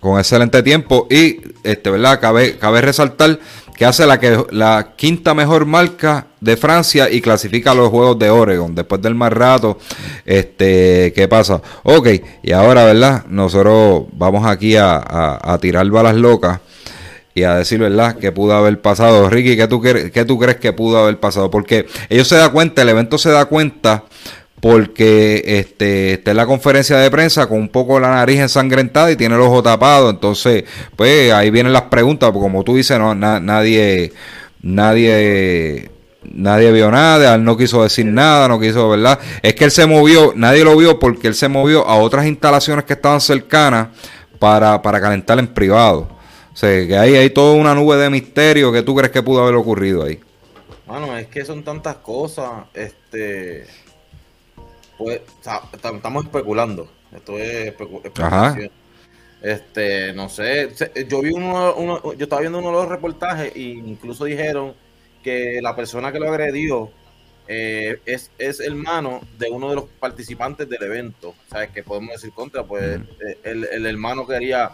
con 0.00 0.18
excelente 0.18 0.62
tiempo. 0.62 1.06
Y, 1.10 1.40
este, 1.62 1.90
¿verdad? 1.90 2.20
Cabe, 2.20 2.58
cabe 2.58 2.80
resaltar 2.80 3.38
que 3.78 3.86
hace 3.86 4.06
la, 4.06 4.18
que, 4.18 4.44
la 4.50 4.94
quinta 4.96 5.34
mejor 5.34 5.64
marca 5.64 6.26
de 6.40 6.56
Francia 6.56 7.08
y 7.08 7.20
clasifica 7.20 7.70
a 7.70 7.74
los 7.76 7.90
Juegos 7.90 8.18
de 8.18 8.28
Oregon. 8.28 8.74
Después 8.74 9.00
del 9.00 9.14
más 9.14 9.32
rato, 9.32 9.78
este, 10.26 11.12
¿qué 11.14 11.28
pasa? 11.28 11.62
Ok, 11.84 12.08
y 12.42 12.50
ahora, 12.50 12.84
¿verdad? 12.84 13.24
Nosotros 13.28 14.06
vamos 14.14 14.44
aquí 14.44 14.74
a, 14.76 15.56
tirar 15.60 15.88
balas 15.90 16.16
locas 16.16 16.58
y 17.36 17.44
a 17.44 17.54
decir, 17.54 17.78
¿verdad?, 17.78 18.16
que 18.16 18.32
pudo 18.32 18.56
haber 18.56 18.80
pasado. 18.80 19.30
Ricky, 19.30 19.56
¿qué 19.56 19.68
tú, 19.68 19.80
¿qué 19.80 20.24
tú 20.24 20.40
crees 20.40 20.56
que 20.56 20.72
pudo 20.72 20.98
haber 20.98 21.20
pasado? 21.20 21.48
Porque 21.48 21.86
ellos 22.08 22.26
se 22.26 22.34
dan 22.34 22.50
cuenta, 22.50 22.82
el 22.82 22.88
evento 22.88 23.16
se 23.16 23.30
da 23.30 23.44
cuenta 23.44 24.02
porque 24.60 25.42
este, 25.44 26.14
está 26.14 26.32
en 26.32 26.36
la 26.36 26.46
conferencia 26.46 26.96
de 26.98 27.10
prensa 27.10 27.46
con 27.46 27.58
un 27.58 27.68
poco 27.68 28.00
la 28.00 28.10
nariz 28.10 28.40
ensangrentada 28.40 29.10
y 29.10 29.16
tiene 29.16 29.36
el 29.36 29.40
ojo 29.40 29.62
tapado. 29.62 30.10
Entonces, 30.10 30.64
pues 30.96 31.32
ahí 31.32 31.50
vienen 31.50 31.72
las 31.72 31.82
preguntas, 31.82 32.30
porque 32.30 32.42
como 32.42 32.64
tú 32.64 32.76
dices, 32.76 32.98
no, 32.98 33.14
nadie, 33.14 34.12
nadie, 34.62 35.90
nadie 36.24 36.72
vio 36.72 36.90
nada, 36.90 37.34
él 37.34 37.44
no 37.44 37.56
quiso 37.56 37.82
decir 37.82 38.06
nada, 38.06 38.48
no 38.48 38.58
quiso, 38.58 38.88
¿verdad? 38.88 39.18
Es 39.42 39.54
que 39.54 39.64
él 39.64 39.70
se 39.70 39.86
movió, 39.86 40.32
nadie 40.34 40.64
lo 40.64 40.76
vio 40.76 40.98
porque 40.98 41.28
él 41.28 41.34
se 41.34 41.48
movió 41.48 41.86
a 41.86 41.96
otras 41.96 42.26
instalaciones 42.26 42.84
que 42.84 42.94
estaban 42.94 43.20
cercanas 43.20 43.88
para, 44.38 44.82
para 44.82 45.00
calentar 45.00 45.38
en 45.38 45.46
privado. 45.48 46.08
O 46.52 46.56
sea, 46.56 46.86
que 46.88 46.98
ahí 46.98 47.14
hay 47.14 47.30
toda 47.30 47.54
una 47.54 47.72
nube 47.72 47.96
de 47.96 48.10
misterio 48.10 48.72
que 48.72 48.82
tú 48.82 48.96
crees 48.96 49.12
que 49.12 49.22
pudo 49.22 49.42
haber 49.42 49.54
ocurrido 49.54 50.02
ahí. 50.02 50.18
Bueno, 50.86 51.16
es 51.16 51.28
que 51.28 51.44
son 51.44 51.62
tantas 51.62 51.96
cosas, 51.96 52.50
este 52.74 53.66
pues 54.98 55.22
estamos 55.72 56.24
especulando. 56.24 56.90
Esto 57.14 57.38
es 57.38 57.68
especulación. 57.68 58.70
Este, 59.40 60.12
no 60.12 60.28
sé, 60.28 60.74
yo 61.08 61.22
vi 61.22 61.30
uno, 61.30 62.14
yo 62.14 62.24
estaba 62.24 62.40
viendo 62.40 62.58
uno 62.58 62.68
de 62.68 62.74
los 62.74 62.88
reportajes 62.88 63.54
e 63.54 63.60
incluso 63.60 64.24
dijeron 64.24 64.74
que 65.22 65.60
la 65.62 65.76
persona 65.76 66.10
que 66.10 66.18
lo 66.18 66.28
agredió 66.28 66.90
eh, 67.46 68.00
es, 68.04 68.32
es 68.36 68.58
hermano 68.58 69.20
de 69.38 69.48
uno 69.48 69.70
de 69.70 69.76
los 69.76 69.84
participantes 69.84 70.68
del 70.68 70.82
evento. 70.82 71.34
¿Sabes? 71.48 71.70
Que 71.70 71.84
podemos 71.84 72.10
decir 72.10 72.32
contra, 72.32 72.64
pues 72.64 73.00
eh, 73.26 73.38
el, 73.44 73.86
hermano 73.86 74.26
quería 74.26 74.72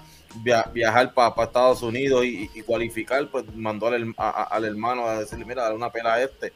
viajar 0.73 1.13
para 1.13 1.45
Estados 1.45 1.83
Unidos 1.83 2.25
y, 2.25 2.49
cualificar, 2.63 3.29
pues 3.31 3.45
mandó 3.55 3.89
al, 3.89 4.15
al 4.17 4.65
hermano 4.65 5.07
a 5.07 5.21
decirle, 5.21 5.45
mira, 5.45 5.63
dale 5.65 5.77
una 5.77 5.93
pela 5.93 6.15
a 6.15 6.23
este 6.23 6.53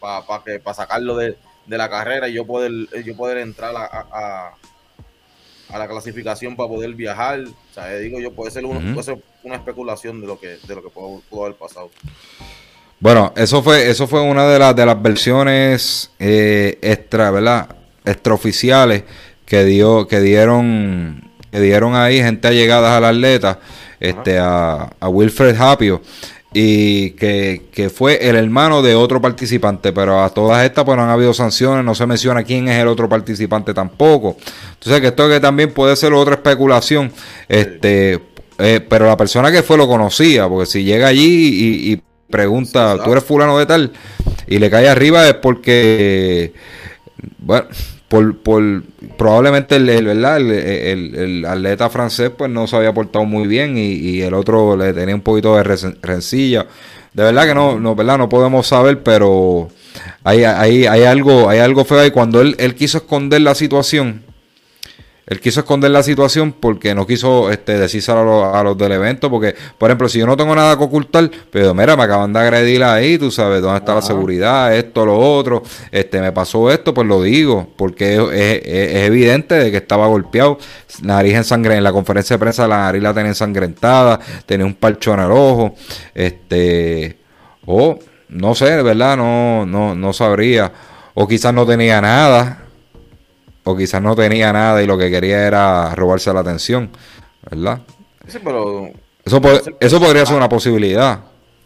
para 0.00 0.24
que 0.42 0.58
para 0.58 0.74
sacarlo 0.74 1.16
de, 1.16 1.36
de 1.66 1.78
la 1.78 1.88
carrera 1.88 2.28
y 2.28 2.34
yo 2.34 2.46
poder, 2.46 2.72
yo 3.04 3.16
poder 3.16 3.38
entrar 3.38 3.74
a, 3.76 4.52
a, 5.72 5.78
la 5.78 5.88
clasificación 5.88 6.56
para 6.56 6.68
poder 6.68 6.94
viajar. 6.94 7.40
O 7.40 7.74
sea, 7.74 7.94
digo 7.96 8.18
yo, 8.20 8.32
puede 8.32 8.50
ser, 8.50 8.64
una 8.64 9.54
especulación 9.54 10.20
de 10.20 10.26
lo 10.26 10.38
que, 10.38 10.58
de 10.66 10.74
lo 10.74 10.82
que 10.82 10.90
pudo, 10.90 11.44
haber 11.44 11.56
pasado. 11.56 11.90
Bueno, 12.98 13.32
eso 13.36 13.62
fue, 13.62 13.88
eso 13.88 14.06
fue 14.06 14.20
una 14.20 14.46
de, 14.46 14.58
las 14.58 14.76
de 14.76 14.84
las 14.84 15.00
versiones 15.00 16.10
eh, 16.18 16.78
extra, 16.82 17.30
¿verdad? 17.30 17.76
Extraoficiales 18.04 19.04
que 19.46 19.64
dio, 19.64 20.06
que 20.06 20.20
dieron, 20.20 21.30
que 21.50 21.60
dieron 21.60 21.94
ahí 21.94 22.18
gente 22.18 22.48
allegadas 22.48 22.92
al 22.92 23.04
atleta, 23.04 23.58
este, 24.00 24.38
a, 24.38 24.90
a 25.00 25.08
Wilfred 25.08 25.56
Hapio 25.56 26.02
y 26.52 27.10
que, 27.10 27.92
fue 27.94 28.28
el 28.28 28.36
hermano 28.36 28.82
de 28.82 28.94
otro 28.94 29.20
participante, 29.20 29.92
pero 29.92 30.22
a 30.22 30.30
todas 30.30 30.64
estas 30.64 30.84
pues 30.84 30.96
no 30.96 31.04
han 31.04 31.10
habido 31.10 31.32
sanciones, 31.32 31.84
no 31.84 31.94
se 31.94 32.06
menciona 32.06 32.42
quién 32.42 32.68
es 32.68 32.80
el 32.80 32.88
otro 32.88 33.08
participante 33.08 33.72
tampoco. 33.72 34.36
Entonces 34.74 35.00
que 35.00 35.08
esto 35.08 35.28
que 35.28 35.38
también 35.40 35.72
puede 35.72 35.94
ser 35.94 36.12
otra 36.12 36.34
especulación, 36.34 37.12
este, 37.48 38.20
eh, 38.58 38.84
pero 38.88 39.06
la 39.06 39.16
persona 39.16 39.52
que 39.52 39.62
fue 39.62 39.76
lo 39.76 39.86
conocía, 39.86 40.48
porque 40.48 40.66
si 40.66 40.82
llega 40.82 41.06
allí 41.08 41.92
y, 41.92 42.02
pregunta, 42.28 42.96
tú 43.02 43.10
eres 43.10 43.24
fulano 43.24 43.58
de 43.58 43.66
tal, 43.66 43.92
y 44.46 44.58
le 44.58 44.70
cae 44.70 44.88
arriba 44.88 45.28
es 45.28 45.34
porque, 45.34 46.52
bueno, 47.38 47.66
por, 48.10 48.36
por 48.38 48.82
probablemente 49.16 49.76
el, 49.76 49.86
¿verdad? 50.04 50.38
El, 50.38 51.44
atleta 51.46 51.88
francés 51.90 52.32
pues 52.36 52.50
no 52.50 52.66
se 52.66 52.74
había 52.74 52.92
portado 52.92 53.24
muy 53.24 53.46
bien 53.46 53.78
y, 53.78 54.20
el 54.22 54.34
otro 54.34 54.76
le 54.76 54.92
tenía 54.92 55.14
un 55.14 55.20
poquito 55.20 55.54
de 55.54 55.62
rencilla. 56.02 56.66
De 57.14 57.22
verdad 57.22 57.46
que 57.46 57.54
no, 57.54 57.78
no, 57.78 57.94
¿verdad? 57.94 58.18
no 58.18 58.28
podemos 58.28 58.66
saber, 58.66 59.04
pero 59.04 59.68
hay, 60.24 60.42
hay, 60.42 60.86
hay 60.86 61.04
algo, 61.04 61.48
hay 61.48 61.60
algo 61.60 61.84
feo 61.84 62.00
ahí. 62.00 62.10
Cuando 62.10 62.40
él, 62.40 62.56
él 62.58 62.74
quiso 62.74 62.98
esconder 62.98 63.42
la 63.42 63.54
situación, 63.54 64.24
él 65.30 65.40
quiso 65.40 65.60
esconder 65.60 65.92
la 65.92 66.02
situación 66.02 66.50
porque 66.50 66.92
no 66.92 67.06
quiso 67.06 67.52
este, 67.52 67.78
decírselo 67.78 68.52
a 68.52 68.64
los, 68.64 68.76
del 68.76 68.90
evento. 68.90 69.30
Porque, 69.30 69.54
por 69.78 69.88
ejemplo, 69.88 70.08
si 70.08 70.18
yo 70.18 70.26
no 70.26 70.36
tengo 70.36 70.56
nada 70.56 70.76
que 70.76 70.82
ocultar, 70.82 71.30
pero 71.52 71.72
mira, 71.72 71.96
me 71.96 72.02
acaban 72.02 72.32
de 72.32 72.40
agredir 72.40 72.82
ahí, 72.82 73.16
tú 73.16 73.30
sabes 73.30 73.62
dónde 73.62 73.78
está 73.78 73.94
la 73.94 74.02
seguridad, 74.02 74.74
esto, 74.74 75.06
lo 75.06 75.16
otro, 75.16 75.62
este, 75.92 76.20
me 76.20 76.32
pasó 76.32 76.68
esto, 76.72 76.92
pues 76.92 77.06
lo 77.06 77.22
digo, 77.22 77.68
porque 77.76 78.16
es, 78.16 79.06
evidente 79.06 79.54
de 79.54 79.70
que 79.70 79.76
estaba 79.76 80.08
golpeado, 80.08 80.58
nariz 81.02 81.36
ensangrentada, 81.36 81.78
en 81.78 81.84
la 81.84 81.92
conferencia 81.92 82.34
de 82.34 82.40
prensa 82.40 82.66
la 82.66 82.78
nariz 82.78 83.00
la 83.00 83.14
tenía 83.14 83.28
ensangrentada, 83.28 84.18
tenía 84.46 84.66
un 84.66 84.74
parchón 84.74 85.20
en 85.20 85.26
el 85.26 85.30
ojo, 85.30 85.76
este, 86.12 87.18
o 87.66 88.00
no 88.30 88.56
sé, 88.56 88.82
verdad, 88.82 89.16
no, 89.16 89.64
no, 89.64 89.94
no 89.94 90.12
sabría, 90.12 90.72
o 91.14 91.28
quizás 91.28 91.54
no 91.54 91.64
tenía 91.64 92.00
nada 92.00 92.64
o 93.64 93.76
quizás 93.76 94.02
no 94.02 94.14
tenía 94.16 94.52
nada 94.52 94.82
y 94.82 94.86
lo 94.86 94.96
que 94.96 95.10
quería 95.10 95.46
era 95.46 95.94
robarse 95.94 96.32
la 96.32 96.40
atención, 96.40 96.90
¿verdad? 97.50 97.80
Sí, 98.26 98.38
pero... 98.42 98.90
Eso, 99.24 99.40
eso 99.78 100.00
podría 100.00 100.24
ser 100.24 100.36
una 100.36 100.48
posibilidad. 100.48 101.20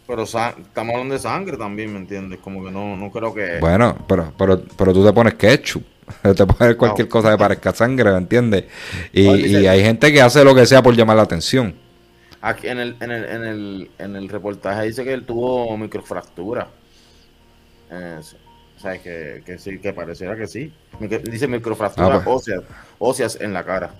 Pero 0.06 0.24
estamos 0.24 0.94
hablando 0.94 1.14
de 1.14 1.20
sangre 1.20 1.56
también, 1.56 1.92
¿me 1.92 1.98
entiendes? 1.98 2.40
Como 2.40 2.64
que 2.64 2.70
no, 2.70 2.96
no 2.96 3.10
creo 3.10 3.32
que... 3.32 3.58
Bueno, 3.60 3.96
pero, 4.06 4.32
pero, 4.36 4.62
pero 4.76 4.92
tú 4.92 5.04
te 5.04 5.12
pones 5.12 5.34
ketchup. 5.34 5.84
Te 6.22 6.46
pones 6.46 6.76
cualquier 6.76 7.08
cosa 7.08 7.30
que 7.30 7.38
parezca 7.38 7.72
sangre, 7.72 8.10
¿me 8.12 8.18
entiendes? 8.18 8.64
Y, 9.10 9.22
y, 9.22 9.66
hay 9.66 9.82
gente 9.82 10.12
que 10.12 10.20
hace 10.20 10.44
lo 10.44 10.54
que 10.54 10.66
sea 10.66 10.82
por 10.82 10.94
llamar 10.94 11.16
la 11.16 11.22
atención. 11.22 11.74
Aquí 12.42 12.68
en 12.68 12.78
el, 12.78 12.96
en 13.00 13.10
el, 13.10 13.24
en 13.24 13.44
el, 13.44 13.90
en 13.98 14.16
el 14.16 14.28
reportaje 14.28 14.84
dice 14.84 15.02
que 15.02 15.14
él 15.14 15.24
tuvo 15.24 15.74
microfractura. 15.78 16.68
Eh, 17.90 18.20
o 18.20 18.22
sea, 18.84 18.98
que, 18.98 19.42
que, 19.44 19.58
sí, 19.58 19.78
que 19.78 19.92
pareciera 19.92 20.36
que 20.36 20.46
sí. 20.46 20.72
Dice 21.24 21.48
microfracturas 21.48 22.20
ah, 22.20 22.24
pues. 22.24 22.50
óseas, 22.98 23.38
en 23.40 23.52
la 23.52 23.64
cara. 23.64 23.94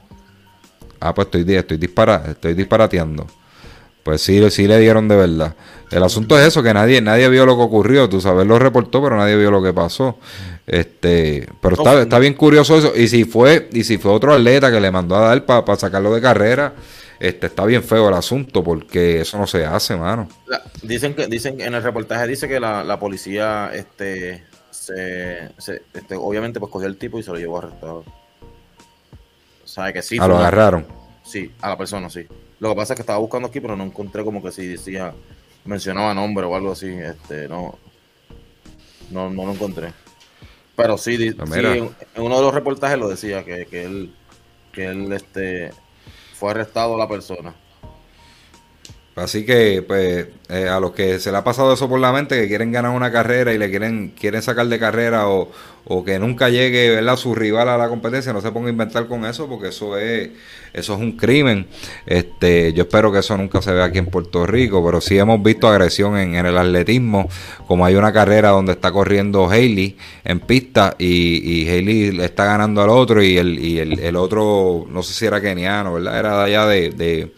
Ah, 1.01 1.15
pues 1.15 1.27
estoy, 1.27 1.55
estoy, 1.55 1.77
dispara, 1.77 2.25
estoy 2.29 2.55
disparateando. 2.55 3.27
Pues 4.03 4.21
sí, 4.21 4.51
sí 4.51 4.69
le 4.69 4.79
dieron 4.79 5.09
de 5.09 5.17
verdad. 5.17 5.55
El 5.91 6.03
asunto 6.03 6.39
es 6.39 6.47
eso, 6.47 6.63
que 6.63 6.75
nadie, 6.75 7.01
nadie 7.01 7.29
vio 7.29 7.47
lo 7.47 7.57
que 7.57 7.63
ocurrió. 7.63 8.09
Tú 8.09 8.21
sabes, 8.21 8.47
lo 8.47 8.59
reportó, 8.59 9.03
pero 9.03 9.17
nadie 9.17 9.37
vio 9.37 9.51
lo 9.51 9.63
que 9.63 9.73
pasó. 9.73 10.19
Este, 10.67 11.49
pero 11.61 11.77
está, 11.77 12.03
está 12.03 12.19
bien 12.19 12.35
curioso 12.35 12.77
eso. 12.77 12.93
Y 12.95 13.09
si 13.09 13.25
fue, 13.25 13.69
y 13.73 13.85
si 13.85 13.97
fue 13.97 14.13
otro 14.13 14.35
atleta 14.35 14.71
que 14.71 14.81
le 14.81 14.91
mandó 14.91 15.17
a 15.17 15.29
dar 15.29 15.47
para 15.47 15.77
sacarlo 15.77 16.15
de 16.15 16.21
carrera, 16.21 16.75
este, 17.19 17.47
está 17.47 17.65
bien 17.65 17.83
feo 17.83 18.09
el 18.09 18.15
asunto, 18.15 18.63
porque 18.63 19.23
eso 19.23 19.39
no 19.39 19.47
se 19.47 19.65
hace, 19.65 19.97
mano. 19.97 20.29
Dicen 20.83 21.15
que, 21.15 21.27
dicen, 21.27 21.61
en 21.61 21.75
el 21.75 21.83
reportaje 21.83 22.27
dice 22.27 22.49
que 22.49 22.61
la, 22.61 22.85
la 22.85 22.99
policía, 22.99 23.71
este, 23.73 24.43
se, 24.85 25.83
este, 25.95 26.15
obviamente 26.17 26.61
pues 26.61 26.71
cogió 26.71 26.87
el 26.87 26.97
tipo 26.97 27.19
y 27.19 27.23
se 27.23 27.31
lo 27.31 27.39
llevó 27.39 27.59
arrestado. 27.59 28.05
¿Sabe 29.65 29.93
que 29.93 30.03
sí? 30.03 30.19
Ah, 30.21 30.29
lo 30.29 30.37
agarraron. 30.37 30.87
Sí, 31.23 31.53
a 31.61 31.71
la 31.71 31.79
persona, 31.79 32.11
sí. 32.11 32.27
Lo 32.61 32.71
que 32.71 32.77
pasa 32.77 32.93
es 32.93 32.97
que 32.97 33.03
estaba 33.03 33.19
buscando 33.19 33.49
aquí, 33.49 33.61
pero 33.61 33.77
no 33.77 33.85
encontré 33.85 34.23
como 34.25 34.43
que 34.43 34.53
si 34.53 34.67
decía, 34.67 35.15
mencionaba 35.65 36.13
nombre 36.13 36.45
o 36.45 36.55
algo 36.55 36.73
así. 36.73 36.89
Este, 36.89 37.49
no, 37.49 37.79
no, 39.11 39.31
no 39.31 39.47
lo 39.47 39.53
encontré. 39.53 39.93
Pero 40.77 40.99
sí, 40.99 41.33
pues 41.33 41.53
en, 41.53 41.95
uno 42.17 42.37
de 42.37 42.43
los 42.43 42.55
reportajes 42.55 42.99
lo 42.99 43.09
decía, 43.09 43.45
que, 43.45 43.67
que 43.67 43.85
él, 43.85 44.15
que 44.73 44.87
él 44.87 45.13
este, 45.13 45.73
fue 46.35 46.51
arrestado 46.51 46.99
la 46.99 47.09
persona. 47.09 47.55
Así 49.17 49.47
que, 49.47 49.83
pues, 49.87 50.27
eh, 50.49 50.69
a 50.69 50.81
los 50.81 50.91
que 50.91 51.21
se 51.21 51.31
le 51.31 51.37
ha 51.37 51.45
pasado 51.45 51.73
eso 51.73 51.89
por 51.89 52.01
la 52.01 52.13
mente, 52.13 52.41
que 52.41 52.49
quieren 52.49 52.73
ganar 52.73 52.91
una 52.91 53.13
carrera 53.13 53.53
y 53.53 53.59
le 53.59 53.71
quieren, 53.71 54.13
quieren 54.19 54.43
sacar 54.43 54.67
de 54.67 54.79
carrera 54.81 55.29
o, 55.29 55.53
que 56.05 56.19
nunca 56.19 56.49
llegue 56.49 56.91
¿verdad? 56.91 57.17
su 57.17 57.35
rival 57.35 57.69
a 57.69 57.77
la 57.77 57.89
competencia, 57.89 58.33
no 58.33 58.41
se 58.41 58.51
ponga 58.51 58.69
a 58.69 58.71
inventar 58.73 59.07
con 59.07 59.25
eso, 59.25 59.49
porque 59.49 59.69
eso 59.69 59.97
es, 59.99 60.31
eso 60.73 60.95
es 60.95 61.01
un 61.01 61.13
crimen. 61.13 61.69
Este, 62.07 62.73
yo 62.73 62.83
espero 62.85 63.13
que 63.13 63.21
eso 63.21 63.37
nunca 63.37 63.63
se 63.63 63.73
vea 63.73 63.85
aquí 63.85 63.99
en 63.99 64.07
Puerto 64.07 64.47
Rico, 64.47 64.85
pero 64.85 65.01
sí 65.01 65.17
hemos 65.17 65.41
visto 65.43 65.69
agresión 65.69 66.17
en, 66.17 66.35
el 66.35 66.59
atletismo, 66.59 67.29
como 67.69 67.87
hay 67.87 67.95
una 67.95 68.13
carrera 68.13 68.49
donde 68.49 68.73
está 68.73 68.91
corriendo 68.91 69.49
Hailey 69.49 69.97
en 70.25 70.41
pista 70.41 70.97
y, 70.99 71.63
y 71.63 71.69
Hailey 71.69 72.13
le 72.13 72.25
está 72.25 72.47
ganando 72.47 72.83
al 72.83 72.91
otro 72.91 73.23
y 73.23 73.39
el, 73.39 73.59
y 73.59 73.79
el, 73.79 74.01
el 74.01 74.17
otro, 74.17 74.87
no 74.89 75.03
sé 75.05 75.15
si 75.15 75.27
era 75.27 75.41
keniano, 75.41 75.93
¿verdad? 75.93 76.19
Era 76.19 76.39
de 76.39 76.45
allá 76.45 76.67
de, 76.67 77.33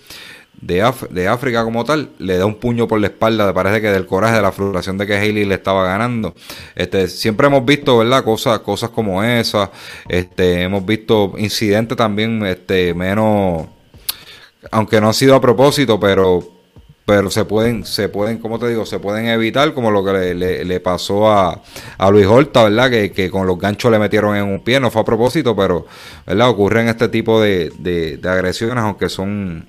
de, 0.67 1.29
África 1.29 1.63
como 1.65 1.85
tal, 1.85 2.11
le 2.19 2.39
da 2.39 2.47
un 2.47 2.57
puño 2.57 2.89
por 2.89 3.01
la 3.01 3.07
espalda, 3.07 3.53
parece 3.55 3.81
que 3.81 3.89
del 3.89 4.07
coraje, 4.07 4.37
de 4.37 4.43
la 4.43 4.53
frustración 4.53 4.99
de 4.99 5.07
que 5.07 5.15
Hailey 5.15 5.45
le 5.45 5.55
estaba 5.55 5.85
ganando. 5.85 6.35
Este, 6.75 7.09
siempre 7.09 7.47
hemos 7.47 7.65
visto, 7.65 7.99
¿verdad? 7.99 8.25
Cosas, 8.25 8.59
cosas 8.61 8.91
como 8.91 9.23
esas. 9.23 9.71
Este, 10.09 10.63
hemos 10.63 10.85
visto 10.85 11.35
incidentes 11.39 11.97
también, 11.97 12.45
este, 12.45 12.95
menos, 12.95 13.67
aunque 14.71 15.01
no 15.01 15.09
ha 15.09 15.13
sido 15.13 15.37
a 15.37 15.41
propósito, 15.41 16.01
pero, 16.01 16.43
pero 17.05 17.31
se 17.31 17.45
pueden, 17.45 17.85
se 17.85 18.09
pueden, 18.09 18.39
como 18.39 18.59
te 18.59 18.69
digo, 18.69 18.85
se 18.85 18.99
pueden 18.99 19.27
evitar, 19.27 19.73
como 19.73 19.93
lo 19.93 20.05
que 20.05 20.35
le, 20.35 20.65
le, 20.65 20.81
pasó 20.81 21.31
a, 21.31 21.63
a, 21.97 22.11
Luis 22.11 22.27
Horta, 22.27 22.65
¿verdad? 22.65 22.91
Que, 22.91 23.13
que, 23.13 23.31
con 23.31 23.47
los 23.47 23.59
ganchos 23.59 23.93
le 23.93 24.01
metieron 24.01 24.37
en 24.37 24.45
un 24.45 24.65
pie, 24.65 24.81
no 24.81 24.91
fue 24.91 25.03
a 25.03 25.05
propósito, 25.05 25.55
pero, 25.55 25.87
¿verdad? 26.27 26.49
Ocurren 26.51 26.89
este 26.89 27.09
tipo 27.09 27.41
de, 27.41 27.71
de, 27.79 28.17
de 28.17 28.29
agresiones, 28.29 28.83
aunque 28.83 29.09
son 29.09 29.69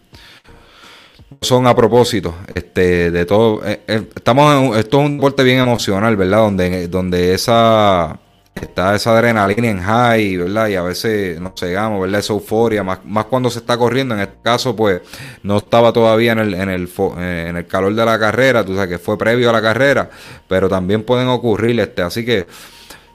son 1.41 1.67
a 1.67 1.75
propósito 1.75 2.36
este 2.55 3.12
de 3.12 3.25
todo 3.25 3.65
eh, 3.65 3.81
eh, 3.88 4.03
estamos 4.15 4.53
en, 4.55 4.79
esto 4.79 5.00
es 5.00 5.05
un 5.05 5.17
deporte 5.17 5.43
bien 5.43 5.60
emocional 5.60 6.15
verdad 6.15 6.39
donde 6.39 6.88
donde 6.88 7.34
esa 7.34 8.19
está 8.62 8.96
esa 8.96 9.12
adrenalina 9.12 9.67
en 9.67 9.81
high 9.81 10.38
verdad 10.38 10.67
y 10.67 10.75
a 10.75 10.81
veces 10.81 11.39
nos 11.39 11.53
cegamos 11.60 12.01
verdad 12.01 12.19
esa 12.19 12.34
euforia 12.34 12.84
más, 12.84 13.00
más 13.05 13.25
cuando 13.25 13.50
se 13.50 13.60
está 13.60 13.77
corriendo. 13.77 14.15
En 14.15 14.22
este 14.22 14.38
caso 14.41 14.75
pues 14.75 15.01
no 15.43 15.57
estaba 15.57 15.93
todavía 15.93 16.31
en 16.34 16.39
el 16.39 16.53
en 16.53 16.69
el 16.69 16.89
eh, 17.17 17.46
en 17.50 17.57
el 17.57 17.67
calor 17.67 17.93
de 17.93 18.05
la 18.05 18.19
carrera 18.19 18.65
tú 18.65 18.74
sabes 18.75 18.89
que 18.89 19.00
fue 19.00 19.17
previo 19.17 19.50
a 19.50 19.53
la 19.53 19.62
carrera 19.62 20.10
pero 20.48 20.69
también 20.69 21.03
pueden 21.03 21.27
ocurrir 21.27 21.79
este 21.79 22.01
así 22.01 22.25
que 22.25 22.48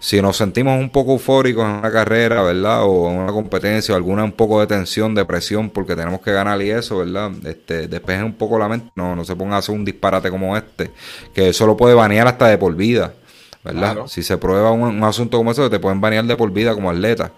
si 0.02 0.20
nos 0.20 0.36
sentimos 0.36 0.80
un 0.80 0.90
poco 0.90 1.12
eufóricos 1.12 1.64
en 1.64 1.76
una 1.76 1.92
carrera, 1.92 2.42
¿verdad? 2.42 2.82
O 2.82 3.08
en 3.08 3.18
una 3.18 3.32
competencia, 3.32 3.94
o 3.94 3.96
alguna 3.96 4.24
un 4.24 4.32
poco 4.32 4.58
de 4.58 4.66
tensión, 4.66 5.14
de 5.14 5.24
presión, 5.24 5.70
porque 5.70 5.94
tenemos 5.94 6.20
que 6.20 6.32
ganar 6.32 6.60
y 6.60 6.72
eso, 6.72 6.98
¿verdad? 6.98 7.30
Este, 7.44 7.86
despejen 7.86 8.24
un 8.24 8.34
poco 8.34 8.58
la 8.58 8.68
mente, 8.68 8.90
no, 8.96 9.14
no 9.14 9.24
se 9.24 9.36
pongan 9.36 9.54
a 9.54 9.56
hacer 9.58 9.72
un 9.72 9.84
disparate 9.84 10.28
como 10.28 10.56
este, 10.56 10.90
que 11.32 11.50
eso 11.50 11.66
lo 11.68 11.76
puede 11.76 11.94
banear 11.94 12.26
hasta 12.26 12.48
de 12.48 12.58
por 12.58 12.74
vida, 12.74 13.14
¿verdad? 13.62 14.08
Si 14.08 14.24
se 14.24 14.36
prueba 14.38 14.72
un, 14.72 15.04
asunto 15.04 15.36
como 15.36 15.52
eso, 15.52 15.70
te 15.70 15.78
pueden 15.78 16.00
banear 16.00 16.24
de 16.24 16.34
por 16.34 16.50
vida 16.50 16.74
como 16.74 16.90
atleta, 16.90 17.30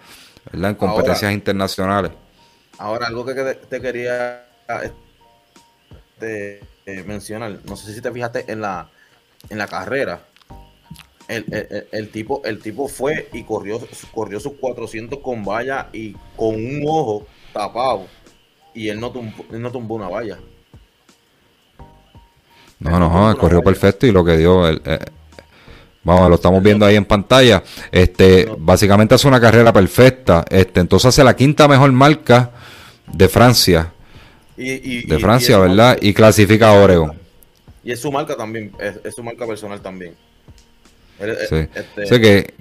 ¿verdad? 0.50 0.70
En 0.70 0.76
competencias 0.76 1.34
internacionales. 1.34 2.12
Ahora, 2.78 3.08
algo 3.08 3.26
que 3.26 3.34
te 3.68 3.78
quería 3.78 4.42
este, 4.82 6.60
eh, 6.86 7.04
mencionar, 7.06 7.58
no 7.66 7.76
sé 7.76 7.92
si 7.92 8.00
te 8.00 8.10
fijaste 8.10 8.50
en 8.50 8.62
la, 8.62 8.88
en 9.50 9.58
la 9.58 9.66
carrera 9.66 10.22
el, 11.28 12.08
tipo, 12.10 12.42
el 12.44 12.60
tipo 12.60 12.88
fue 12.88 13.28
y 13.32 13.42
corrió, 13.44 13.80
corrió 14.12 14.40
sus 14.40 14.52
400 14.54 15.18
con 15.20 15.44
valla 15.44 15.88
y 15.92 16.12
con 16.36 16.54
un 16.54 16.82
ojo 16.86 17.26
tapado. 17.52 18.06
Y 18.74 18.88
él 18.88 19.00
no 19.00 19.10
tumbó, 19.10 19.44
no 19.50 19.70
tumbó 19.70 19.94
una 19.94 20.08
valla. 20.08 20.38
No, 22.80 22.98
no, 22.98 23.36
corrió 23.38 23.62
perfecto 23.62 24.06
y 24.06 24.12
lo 24.12 24.24
que 24.24 24.36
dio. 24.36 24.68
Eh, 24.68 24.98
vamos, 26.02 26.28
lo 26.28 26.34
estamos 26.34 26.62
viendo 26.62 26.84
ahí 26.84 26.96
en 26.96 27.04
pantalla. 27.04 27.62
Este, 27.90 28.48
básicamente 28.58 29.14
hace 29.14 29.28
una 29.28 29.40
carrera 29.40 29.72
perfecta. 29.72 30.44
Este, 30.50 30.80
entonces 30.80 31.06
hace 31.06 31.24
la 31.24 31.34
quinta 31.34 31.66
mejor 31.68 31.90
marca 31.92 32.50
de 33.10 33.28
Francia. 33.28 33.92
de 34.56 35.18
Francia, 35.20 35.58
¿verdad? 35.58 35.96
y 36.00 36.12
clasifica 36.12 36.68
a 36.68 36.82
Oregon. 36.82 37.12
Y 37.82 37.92
es 37.92 38.00
su 38.00 38.10
marca 38.10 38.36
también, 38.36 38.72
es 38.78 39.14
su 39.14 39.22
marca 39.22 39.46
personal 39.46 39.80
también. 39.80 40.14
Sí. 41.48 41.68
Este... 41.96 42.18
que, 42.20 42.54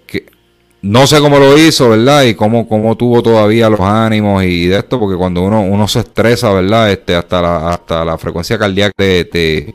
no 0.83 1.07
sé 1.07 1.19
cómo 1.21 1.39
lo 1.39 1.57
hizo, 1.57 1.89
¿verdad? 1.89 2.23
Y 2.23 2.35
cómo, 2.35 2.67
cómo 2.67 2.97
tuvo 2.97 3.23
todavía 3.23 3.69
los 3.69 3.79
ánimos 3.79 4.43
y, 4.43 4.67
de 4.67 4.79
esto, 4.79 4.99
porque 4.99 5.15
cuando 5.15 5.41
uno, 5.41 5.61
uno 5.61 5.87
se 5.87 5.99
estresa, 5.99 6.51
¿verdad? 6.51 6.91
Este, 6.91 7.15
hasta 7.15 7.41
la, 7.41 7.69
hasta 7.69 8.03
la 8.03 8.17
frecuencia 8.17 8.57
cardíaca 8.57 8.91
te, 8.97 9.23
te, 9.23 9.73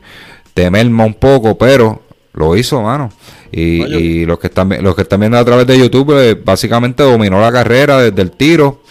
te 0.53 0.69
merma 0.69 1.05
un 1.05 1.15
poco, 1.15 1.57
pero 1.57 2.03
lo 2.33 2.55
hizo, 2.55 2.83
mano. 2.83 3.11
Y, 3.51 3.83
y, 3.83 4.25
los 4.25 4.37
que 4.37 4.47
están 4.47 4.69
los 4.83 4.95
que 4.95 5.01
están 5.01 5.19
viendo 5.19 5.39
a 5.39 5.43
través 5.43 5.65
de 5.65 5.79
YouTube, 5.79 6.11
eh, 6.21 6.35
básicamente 6.35 7.01
dominó 7.01 7.41
la 7.41 7.51
carrera 7.51 7.99
desde 7.99 8.21
el 8.21 8.29
tiro 8.29 8.83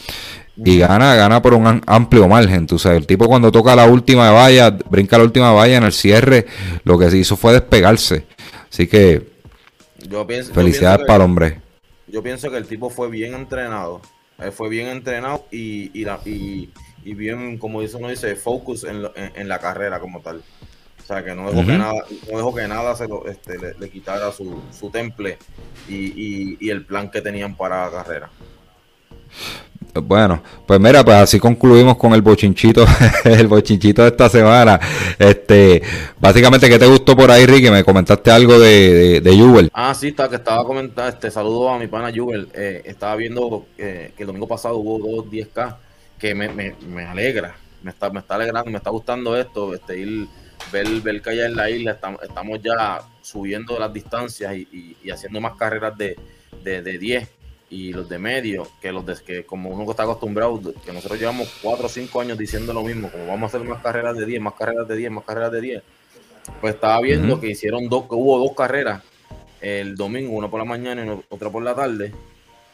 y 0.56 0.78
gana, 0.78 1.14
gana 1.14 1.40
por 1.40 1.54
un 1.54 1.80
amplio 1.86 2.26
margen. 2.26 2.66
Tú 2.66 2.80
sabes, 2.80 2.98
el 2.98 3.06
tipo 3.06 3.28
cuando 3.28 3.52
toca 3.52 3.76
la 3.76 3.86
última 3.86 4.32
valla, 4.32 4.76
brinca 4.90 5.18
la 5.18 5.24
última 5.24 5.52
valla 5.52 5.76
en 5.76 5.84
el 5.84 5.92
cierre, 5.92 6.46
lo 6.82 6.98
que 6.98 7.10
se 7.10 7.18
hizo 7.18 7.36
fue 7.36 7.52
despegarse. 7.52 8.26
Así 8.68 8.88
que 8.88 9.37
yo 9.98 10.26
pienso, 10.26 10.54
Felicidades 10.54 11.06
para 11.06 11.16
el 11.16 11.22
hombre. 11.22 11.60
Yo 12.06 12.22
pienso 12.22 12.50
que 12.50 12.56
el 12.56 12.66
tipo 12.66 12.90
fue 12.90 13.08
bien 13.08 13.34
entrenado. 13.34 14.00
fue 14.52 14.68
bien 14.68 14.88
entrenado 14.88 15.46
y, 15.50 15.90
y, 15.98 16.04
la, 16.04 16.20
y, 16.24 16.70
bien, 17.02 17.58
como 17.58 17.80
dice 17.80 17.96
uno 17.96 18.08
dice, 18.08 18.36
focus 18.36 18.84
en, 18.84 19.02
en, 19.16 19.48
la 19.48 19.58
carrera 19.58 20.00
como 20.00 20.20
tal. 20.20 20.42
O 21.02 21.06
sea, 21.06 21.24
que 21.24 21.34
no 21.34 21.50
dejó, 21.50 21.66
que, 21.66 21.78
nada, 21.78 22.04
no 22.30 22.36
dejó 22.36 22.54
que 22.54 22.68
nada 22.68 22.94
se 22.94 23.08
lo, 23.08 23.26
este, 23.26 23.56
le, 23.78 23.90
quitara 23.90 24.30
su, 24.30 24.62
su 24.70 24.90
temple 24.90 25.38
y, 25.88 26.56
y, 26.60 26.70
el 26.70 26.84
plan 26.84 27.10
que 27.10 27.20
tenían 27.20 27.56
para 27.56 27.86
la 27.86 27.90
carrera. 27.90 28.30
Bueno, 30.02 30.42
pues 30.66 30.80
mira, 30.80 31.04
pues 31.04 31.16
así 31.16 31.38
concluimos 31.38 31.96
con 31.96 32.12
el 32.12 32.22
bochinchito, 32.22 32.84
el 33.24 33.46
bochinchito 33.46 34.02
de 34.02 34.08
esta 34.08 34.28
semana. 34.28 34.78
Este, 35.18 35.82
básicamente, 36.18 36.68
¿qué 36.68 36.78
te 36.78 36.86
gustó 36.86 37.16
por 37.16 37.30
ahí, 37.30 37.46
Ricky? 37.46 37.70
Me 37.70 37.84
comentaste 37.84 38.30
algo 38.30 38.58
de, 38.58 39.20
de, 39.20 39.70
Ah, 39.72 39.94
sí, 39.94 40.08
está, 40.08 40.28
que 40.28 40.36
estaba 40.36 40.64
comentando, 40.64 41.08
este, 41.08 41.30
saludo 41.30 41.70
a 41.70 41.78
mi 41.78 41.86
pana 41.86 42.12
Jubel. 42.14 42.48
Eh, 42.54 42.82
estaba 42.84 43.16
viendo 43.16 43.66
eh, 43.76 44.12
que 44.16 44.22
el 44.22 44.26
domingo 44.26 44.46
pasado 44.46 44.76
hubo 44.76 44.98
dos 44.98 45.30
10K, 45.30 45.76
que 46.18 46.34
me, 46.34 46.48
me, 46.48 46.74
me, 46.86 47.04
alegra, 47.04 47.56
me 47.82 47.90
está, 47.90 48.10
me 48.10 48.20
está 48.20 48.34
alegrando, 48.34 48.70
me 48.70 48.78
está 48.78 48.90
gustando 48.90 49.36
esto, 49.36 49.74
este, 49.74 49.98
ir, 49.98 50.26
ver, 50.72 50.88
ver 51.00 51.22
que 51.22 51.30
allá 51.30 51.46
en 51.46 51.56
la 51.56 51.70
isla 51.70 51.92
estamos, 51.92 52.22
estamos 52.22 52.60
ya 52.62 53.00
subiendo 53.22 53.78
las 53.78 53.92
distancias 53.92 54.54
y, 54.54 54.96
y, 55.02 55.10
haciendo 55.10 55.40
más 55.40 55.54
carreras 55.56 55.96
de, 55.96 56.16
de, 56.62 56.82
de 56.82 56.98
10 56.98 57.37
y 57.70 57.92
los 57.92 58.08
de 58.08 58.18
medio, 58.18 58.66
que 58.80 58.92
los 58.92 59.04
de 59.04 59.16
que 59.24 59.44
como 59.44 59.70
uno 59.70 59.90
está 59.90 60.04
acostumbrado, 60.04 60.60
que 60.84 60.92
nosotros 60.92 61.18
llevamos 61.18 61.52
4 61.62 61.86
o 61.86 61.88
5 61.88 62.20
años 62.20 62.38
diciendo 62.38 62.72
lo 62.72 62.82
mismo, 62.82 63.10
como 63.10 63.26
vamos 63.26 63.42
a 63.42 63.56
hacer 63.56 63.68
más 63.68 63.82
carreras 63.82 64.16
de 64.16 64.24
10, 64.24 64.40
más 64.40 64.54
carreras 64.54 64.88
de 64.88 64.96
10, 64.96 65.10
más 65.10 65.24
carreras 65.24 65.52
de 65.52 65.60
10, 65.60 65.82
pues 66.60 66.74
estaba 66.74 67.00
viendo 67.00 67.40
que 67.40 67.50
hicieron 67.50 67.88
dos, 67.88 68.04
que 68.04 68.14
hubo 68.14 68.38
dos 68.38 68.56
carreras 68.56 69.02
el 69.60 69.96
domingo, 69.96 70.34
una 70.34 70.48
por 70.48 70.60
la 70.60 70.64
mañana 70.64 71.04
y 71.04 71.24
otra 71.28 71.50
por 71.50 71.62
la 71.62 71.74
tarde, 71.74 72.12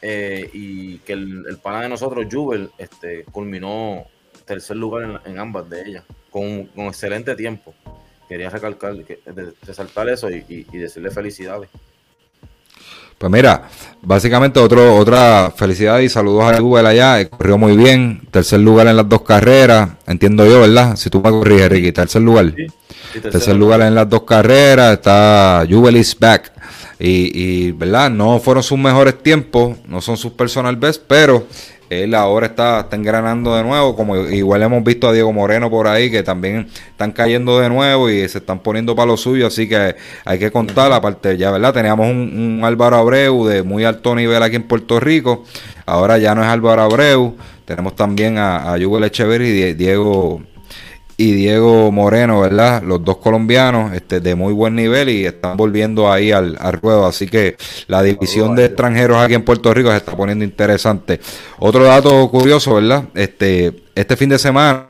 eh, 0.02 0.50
y 0.52 0.98
que 0.98 1.14
el, 1.14 1.44
el, 1.48 1.58
pana 1.58 1.80
de 1.80 1.88
nosotros, 1.88 2.26
Jubel, 2.30 2.70
este, 2.78 3.24
culminó 3.24 4.04
tercer 4.44 4.76
lugar 4.76 5.22
en, 5.24 5.38
ambas 5.38 5.68
de 5.70 5.82
ellas, 5.82 6.04
con, 6.30 6.66
con, 6.66 6.86
excelente 6.86 7.34
tiempo. 7.34 7.74
Quería 8.28 8.50
recalcar, 8.50 9.02
que, 9.04 9.20
resaltar 9.62 10.08
eso 10.08 10.30
y 10.30 10.64
decirle 10.72 11.10
felicidades. 11.10 11.70
Pues 13.24 13.32
mira, 13.32 13.62
básicamente 14.02 14.60
otro, 14.60 14.96
otra 14.96 15.50
felicidad 15.56 15.98
y 16.00 16.10
saludos 16.10 16.44
a 16.44 16.60
Google 16.60 16.86
allá, 16.86 17.22
eh, 17.22 17.30
corrió 17.30 17.56
muy 17.56 17.74
bien, 17.74 18.20
tercer 18.30 18.60
lugar 18.60 18.86
en 18.86 18.98
las 18.98 19.08
dos 19.08 19.22
carreras, 19.22 19.92
entiendo 20.06 20.44
yo, 20.44 20.60
¿verdad? 20.60 20.94
Si 20.96 21.08
tú 21.08 21.22
me 21.22 21.30
corriges, 21.30 21.70
Ricky, 21.70 21.90
tercer 21.90 22.20
lugar. 22.20 22.54
tercer, 23.22 23.56
lugar 23.56 23.80
en 23.80 23.94
las 23.94 24.10
dos 24.10 24.24
carreras, 24.24 24.92
está 24.92 25.64
Jubel 25.66 25.96
is 25.96 26.14
back. 26.18 26.52
Y, 26.98 27.30
y, 27.32 27.72
¿verdad? 27.72 28.10
No 28.10 28.38
fueron 28.40 28.62
sus 28.62 28.76
mejores 28.76 29.22
tiempos, 29.22 29.78
no 29.88 30.02
son 30.02 30.18
sus 30.18 30.32
personal 30.32 30.76
best, 30.76 31.02
pero 31.06 31.46
él 31.90 32.14
ahora 32.14 32.46
está, 32.46 32.80
está 32.80 32.96
engranando 32.96 33.56
de 33.56 33.62
nuevo, 33.62 33.96
como 33.96 34.16
igual 34.16 34.62
hemos 34.62 34.82
visto 34.84 35.08
a 35.08 35.12
Diego 35.12 35.32
Moreno 35.32 35.70
por 35.70 35.86
ahí, 35.86 36.10
que 36.10 36.22
también 36.22 36.68
están 36.90 37.12
cayendo 37.12 37.58
de 37.58 37.68
nuevo 37.68 38.10
y 38.10 38.28
se 38.28 38.38
están 38.38 38.60
poniendo 38.60 38.94
para 38.94 39.06
lo 39.06 39.16
suyo, 39.16 39.46
así 39.46 39.68
que 39.68 39.96
hay 40.24 40.38
que 40.38 40.50
contar, 40.50 40.92
aparte 40.92 41.36
ya, 41.36 41.50
¿verdad? 41.50 41.72
Teníamos 41.72 42.08
un, 42.10 42.60
Álvaro 42.64 42.96
Abreu 42.96 43.46
de 43.46 43.62
muy 43.62 43.84
alto 43.84 44.14
nivel 44.14 44.42
aquí 44.42 44.56
en 44.56 44.64
Puerto 44.64 45.00
Rico, 45.00 45.44
ahora 45.86 46.18
ya 46.18 46.34
no 46.34 46.42
es 46.42 46.48
Álvaro 46.48 46.82
Abreu, 46.82 47.36
tenemos 47.64 47.94
también 47.96 48.38
a, 48.38 48.72
a 48.72 48.78
Yugo 48.78 48.98
y 49.04 49.74
Diego 49.74 50.42
y 51.16 51.32
Diego 51.32 51.92
Moreno, 51.92 52.40
¿verdad? 52.40 52.82
Los 52.82 53.04
dos 53.04 53.18
colombianos 53.18 53.92
este, 53.92 54.20
de 54.20 54.34
muy 54.34 54.52
buen 54.52 54.74
nivel 54.74 55.08
y 55.08 55.26
están 55.26 55.56
volviendo 55.56 56.10
ahí 56.10 56.32
al, 56.32 56.56
al 56.58 56.72
ruedo. 56.74 57.06
Así 57.06 57.28
que 57.28 57.56
la 57.86 58.02
división 58.02 58.56
de 58.56 58.66
extranjeros 58.66 59.18
aquí 59.18 59.34
en 59.34 59.44
Puerto 59.44 59.72
Rico 59.72 59.90
se 59.90 59.98
está 59.98 60.16
poniendo 60.16 60.44
interesante. 60.44 61.20
Otro 61.58 61.84
dato 61.84 62.28
curioso, 62.30 62.74
¿verdad? 62.74 63.04
Este, 63.14 63.72
este 63.94 64.16
fin 64.16 64.28
de 64.28 64.38
semana, 64.38 64.86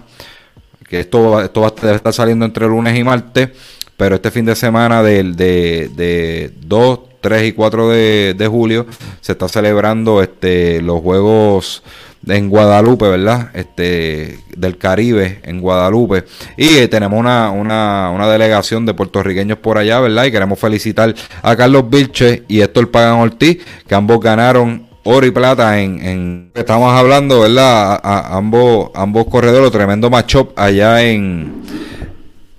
que 0.89 1.01
esto, 1.01 1.43
esto 1.43 1.61
va, 1.61 1.73
debe 1.81 1.97
estar 1.97 2.13
saliendo 2.13 2.45
entre 2.47 2.67
lunes 2.67 2.99
y 2.99 3.05
martes, 3.05 3.51
pero 3.97 4.15
este 4.17 4.31
fin 4.31 4.47
de 4.47 4.57
semana 4.57 5.03
del 5.03 5.37
de, 5.37 5.91
de 5.95 6.53
2, 6.61 7.01
3 7.21 7.49
y 7.49 7.53
4 7.53 7.89
de, 7.89 8.35
de 8.37 8.47
julio 8.47 8.87
se 9.21 9.33
está 9.33 9.49
celebrando 9.49 10.23
este, 10.23 10.81
los 10.83 11.01
Juegos 11.01 11.83
en 12.27 12.49
Guadalupe, 12.49 13.09
¿verdad? 13.09 13.51
Este, 13.55 14.39
del 14.57 14.79
Caribe, 14.79 15.41
en 15.43 15.61
Guadalupe. 15.61 16.25
Y 16.57 16.77
eh, 16.77 16.89
tenemos 16.89 17.19
una, 17.19 17.51
una, 17.51 18.11
una, 18.15 18.29
delegación 18.29 18.87
de 18.87 18.95
puertorriqueños 18.95 19.59
por 19.59 19.79
allá, 19.79 20.01
¿verdad? 20.01 20.25
Y 20.25 20.33
queremos 20.33 20.59
felicitar 20.59 21.15
a 21.43 21.57
Carlos 21.57 21.89
Vilche 21.89 22.45
y 22.49 22.61
Héctor 22.61 22.91
Pagan 22.91 23.21
Ortiz, 23.21 23.59
que 23.87 23.95
ambos 23.95 24.21
ganaron 24.21 24.87
oro 25.05 25.27
y 25.27 25.31
plata 25.31 25.81
en, 25.81 26.03
en 26.03 26.51
estamos 26.55 26.93
hablando, 26.93 27.41
¿verdad? 27.41 28.01
Ambos, 28.03 28.91
ambos 28.95 29.27
corredores, 29.27 29.71
tremendo 29.71 30.11
matchup 30.11 30.59
allá 30.59 31.03
en 31.03 31.63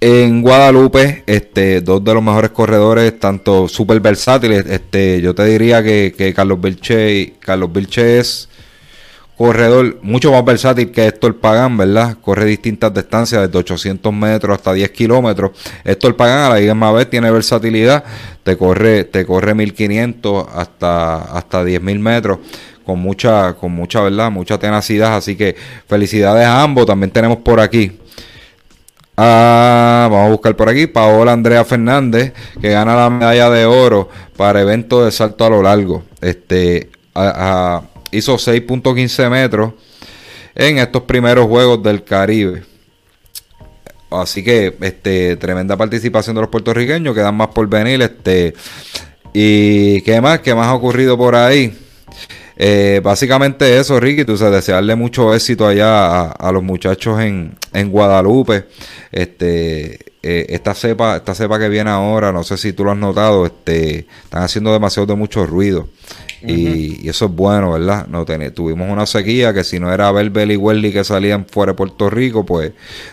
en 0.01 0.43
Guadalupe, 0.43 1.23
este, 1.25 1.81
dos 1.81 2.03
de 2.03 2.13
los 2.13 2.21
mejores 2.21 2.51
corredores, 2.51 3.19
tanto 3.19 3.67
súper 3.67 3.99
versátiles, 4.01 4.63
este, 4.67 5.19
yo 5.19 5.33
te 5.33 5.45
diría 5.45 5.81
que, 5.81 6.13
que 6.15 6.31
Carlos 6.31 6.61
Vilche, 6.61 7.33
Carlos 7.39 7.73
Vilche 7.73 8.19
es 8.19 8.47
corredor 9.37 9.99
mucho 10.01 10.31
más 10.31 10.43
versátil 10.45 10.91
que 10.91 11.07
Héctor 11.07 11.39
Pagán, 11.39 11.77
¿verdad? 11.77 12.17
Corre 12.21 12.45
distintas 12.45 12.93
distancias, 12.93 13.41
desde 13.41 13.57
800 13.57 14.13
metros 14.13 14.55
hasta 14.55 14.73
10 14.73 14.89
kilómetros. 14.91 15.51
Héctor 15.83 16.15
Pagán, 16.15 16.51
a 16.51 16.55
la 16.55 16.61
misma 16.61 16.91
vez, 16.91 17.09
tiene 17.09 17.31
versatilidad, 17.31 18.03
te 18.43 18.57
corre, 18.57 19.03
te 19.05 19.25
corre 19.25 19.53
1500 19.53 20.47
hasta, 20.53 21.17
hasta 21.37 21.63
10.000 21.63 21.99
metros. 21.99 22.39
Con 22.85 22.99
mucha, 22.99 23.53
con 23.53 23.71
mucha, 23.71 24.01
¿verdad? 24.01 24.29
Mucha 24.29 24.59
tenacidad. 24.59 25.15
Así 25.15 25.35
que 25.35 25.55
felicidades 25.87 26.45
a 26.45 26.61
ambos. 26.61 26.85
También 26.85 27.09
tenemos 27.09 27.37
por 27.39 27.59
aquí 27.59 27.99
Ah, 29.17 30.09
vamos 30.11 30.27
a 30.27 30.31
buscar 30.31 30.55
por 30.55 30.69
aquí. 30.69 30.87
Paola 30.87 31.31
Andrea 31.31 31.63
Fernández, 31.63 32.33
que 32.61 32.69
gana 32.69 32.95
la 32.95 33.09
medalla 33.09 33.49
de 33.49 33.65
oro 33.65 34.09
para 34.35 34.61
evento 34.61 35.05
de 35.05 35.11
salto 35.11 35.45
a 35.45 35.49
lo 35.49 35.61
largo. 35.61 36.03
Este, 36.21 36.89
a, 37.13 37.81
hizo 38.17 38.35
6.15 38.35 39.29
metros 39.29 39.73
en 40.55 40.77
estos 40.77 41.03
primeros 41.03 41.47
Juegos 41.47 41.83
del 41.83 42.03
Caribe. 42.03 42.63
Así 44.09 44.43
que 44.43 44.75
este 44.81 45.35
tremenda 45.35 45.75
participación 45.75 46.35
de 46.35 46.41
los 46.41 46.49
puertorriqueños, 46.49 47.13
quedan 47.13 47.35
más 47.35 47.49
por 47.49 47.67
venir. 47.67 48.01
Este, 48.01 48.53
y 49.33 50.01
qué 50.01 50.21
más, 50.21 50.39
qué 50.39 50.55
más 50.55 50.67
ha 50.67 50.73
ocurrido 50.73 51.17
por 51.17 51.35
ahí. 51.35 51.77
Eh, 52.57 53.01
básicamente 53.03 53.77
eso, 53.77 53.99
Ricky, 53.99 54.23
tú 54.23 54.37
sabes, 54.37 54.55
desearle 54.55 54.95
mucho 54.95 55.33
éxito 55.35 55.67
allá 55.67 56.31
a, 56.31 56.51
los 56.53 56.63
muchachos 56.63 57.19
en, 57.19 57.57
en 57.73 57.91
Guadalupe. 57.91 58.65
Este, 59.11 59.99
eh, 60.23 60.45
esta 60.49 60.73
cepa, 60.73 61.17
esta 61.17 61.35
cepa 61.35 61.59
que 61.59 61.69
viene 61.69 61.89
ahora, 61.89 62.31
no 62.31 62.43
sé 62.43 62.57
si 62.57 62.71
tú 62.71 62.85
lo 62.85 62.91
has 62.91 62.97
notado, 62.97 63.45
este, 63.45 64.07
están 64.23 64.43
haciendo 64.43 64.71
demasiado 64.71 65.05
de 65.05 65.15
mucho 65.15 65.45
ruido. 65.45 65.89
Y, 66.47 67.07
eso 67.07 67.25
es 67.25 67.31
bueno, 67.31 67.73
¿verdad? 67.73 68.07
No 68.07 68.25
tuvimos 68.25 68.89
una 68.89 69.05
sequía 69.05 69.53
que 69.53 69.63
si 69.63 69.79
no 69.79 69.93
era 69.93 70.11
Belbel 70.11 70.51
y 70.51 70.57
Welly 70.57 70.91
que 70.91 71.03
salían 71.03 71.45
fuera 71.45 71.73
de 71.73 71.77
Puerto 71.77 72.09
Rico, 72.09 72.45
pues 72.45 72.71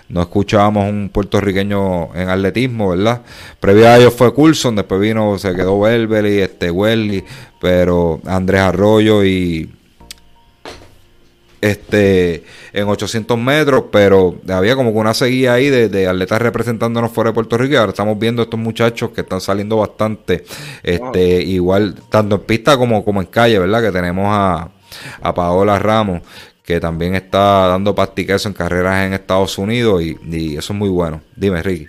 no 0.09 0.23
escuchábamos 0.23 0.89
un 0.89 1.11
puertorriqueño 1.13 2.15
en 2.15 2.29
atletismo, 2.29 2.91
¿verdad? 2.91 3.23
Previo 3.61 3.89
a 3.89 3.99
ellos 3.99 4.15
fue 4.15 4.35
Coulson, 4.35 4.77
después 4.77 5.01
vino, 5.01 5.39
se 5.39 5.55
quedó 5.55 5.81
Belbel 5.81 6.27
y 6.27 6.39
este 6.41 6.71
Welly, 6.71 7.25
pero 7.61 8.21
Andrés 8.27 8.61
Arroyo 8.61 9.25
y 9.25 9.71
este 11.63 12.45
en 12.73 12.89
800 12.89 13.39
metros, 13.39 13.85
pero 13.91 14.35
había 14.51 14.75
como 14.77 14.93
que 14.93 14.99
una 14.99 15.15
seguida 15.15 15.55
ahí 15.55 15.71
de, 15.71 16.07
atletas 16.07 16.43
representándonos 16.43 17.13
fuera 17.13 17.31
de 17.31 17.35
Puerto 17.35 17.57
Rico 17.57 17.75
y 17.75 17.77
ahora 17.77 17.91
estamos 17.91 18.19
viendo 18.19 18.43
estos 18.43 18.61
muchachos 18.61 19.11
que 19.11 19.23
están 19.23 19.41
saliendo 19.41 19.79
bastante, 19.79 20.45
este 20.83 21.41
igual 21.43 21.95
tanto 22.11 22.35
en 22.35 22.41
pista 22.43 22.77
como, 22.77 23.05
como 23.05 23.21
en 23.21 23.29
calle, 23.29 23.59
¿verdad? 23.59 23.81
Que 23.81 23.93
tenemos 23.93 24.27
a, 24.29 24.69
a 25.23 25.35
Paola 25.35 25.79
Ramos 25.79 26.21
que 26.65 26.79
también 26.79 27.15
está 27.15 27.69
dando 27.69 27.95
eso 28.17 28.49
en 28.49 28.55
carreras 28.55 29.07
en 29.07 29.15
Estados 29.15 29.59
Unidos 29.59 30.03
y, 30.03 30.17
y, 30.25 30.57
eso 30.57 30.73
es 30.73 30.79
muy 30.79 30.89
bueno. 30.89 31.21
Dime, 31.35 31.63
Ricky. 31.63 31.87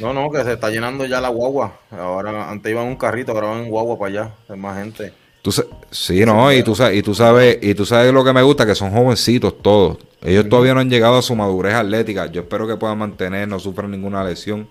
No, 0.00 0.12
no, 0.12 0.30
que 0.30 0.42
se 0.42 0.54
está 0.54 0.70
llenando 0.70 1.06
ya 1.06 1.20
la 1.20 1.28
guagua. 1.28 1.78
Ahora, 1.92 2.50
antes 2.50 2.72
iban 2.72 2.86
un 2.86 2.96
carrito, 2.96 3.30
ahora 3.30 3.48
van 3.48 3.62
en 3.62 3.70
guagua 3.70 3.96
para 3.96 4.10
allá. 4.10 4.34
Hay 4.48 4.58
más 4.58 4.76
gente. 4.76 5.12
Tú, 5.42 5.52
sí, 5.90 6.24
no, 6.24 6.52
y 6.52 6.62
tú, 6.62 6.76
sabes, 6.76 6.96
y 6.96 7.02
tú 7.02 7.14
sabes, 7.16 7.58
y 7.60 7.74
tú 7.74 7.84
sabes 7.84 8.12
lo 8.12 8.24
que 8.24 8.32
me 8.32 8.42
gusta, 8.42 8.64
que 8.64 8.76
son 8.76 8.92
jovencitos 8.92 9.60
todos. 9.60 9.98
Ellos 10.22 10.48
todavía 10.48 10.72
no 10.72 10.78
han 10.78 10.88
llegado 10.88 11.16
a 11.16 11.22
su 11.22 11.34
madurez 11.34 11.74
atlética. 11.74 12.26
Yo 12.30 12.42
espero 12.42 12.68
que 12.68 12.76
puedan 12.76 12.96
mantener, 12.98 13.48
no 13.48 13.58
sufran 13.58 13.90
ninguna 13.90 14.22
lesión 14.22 14.68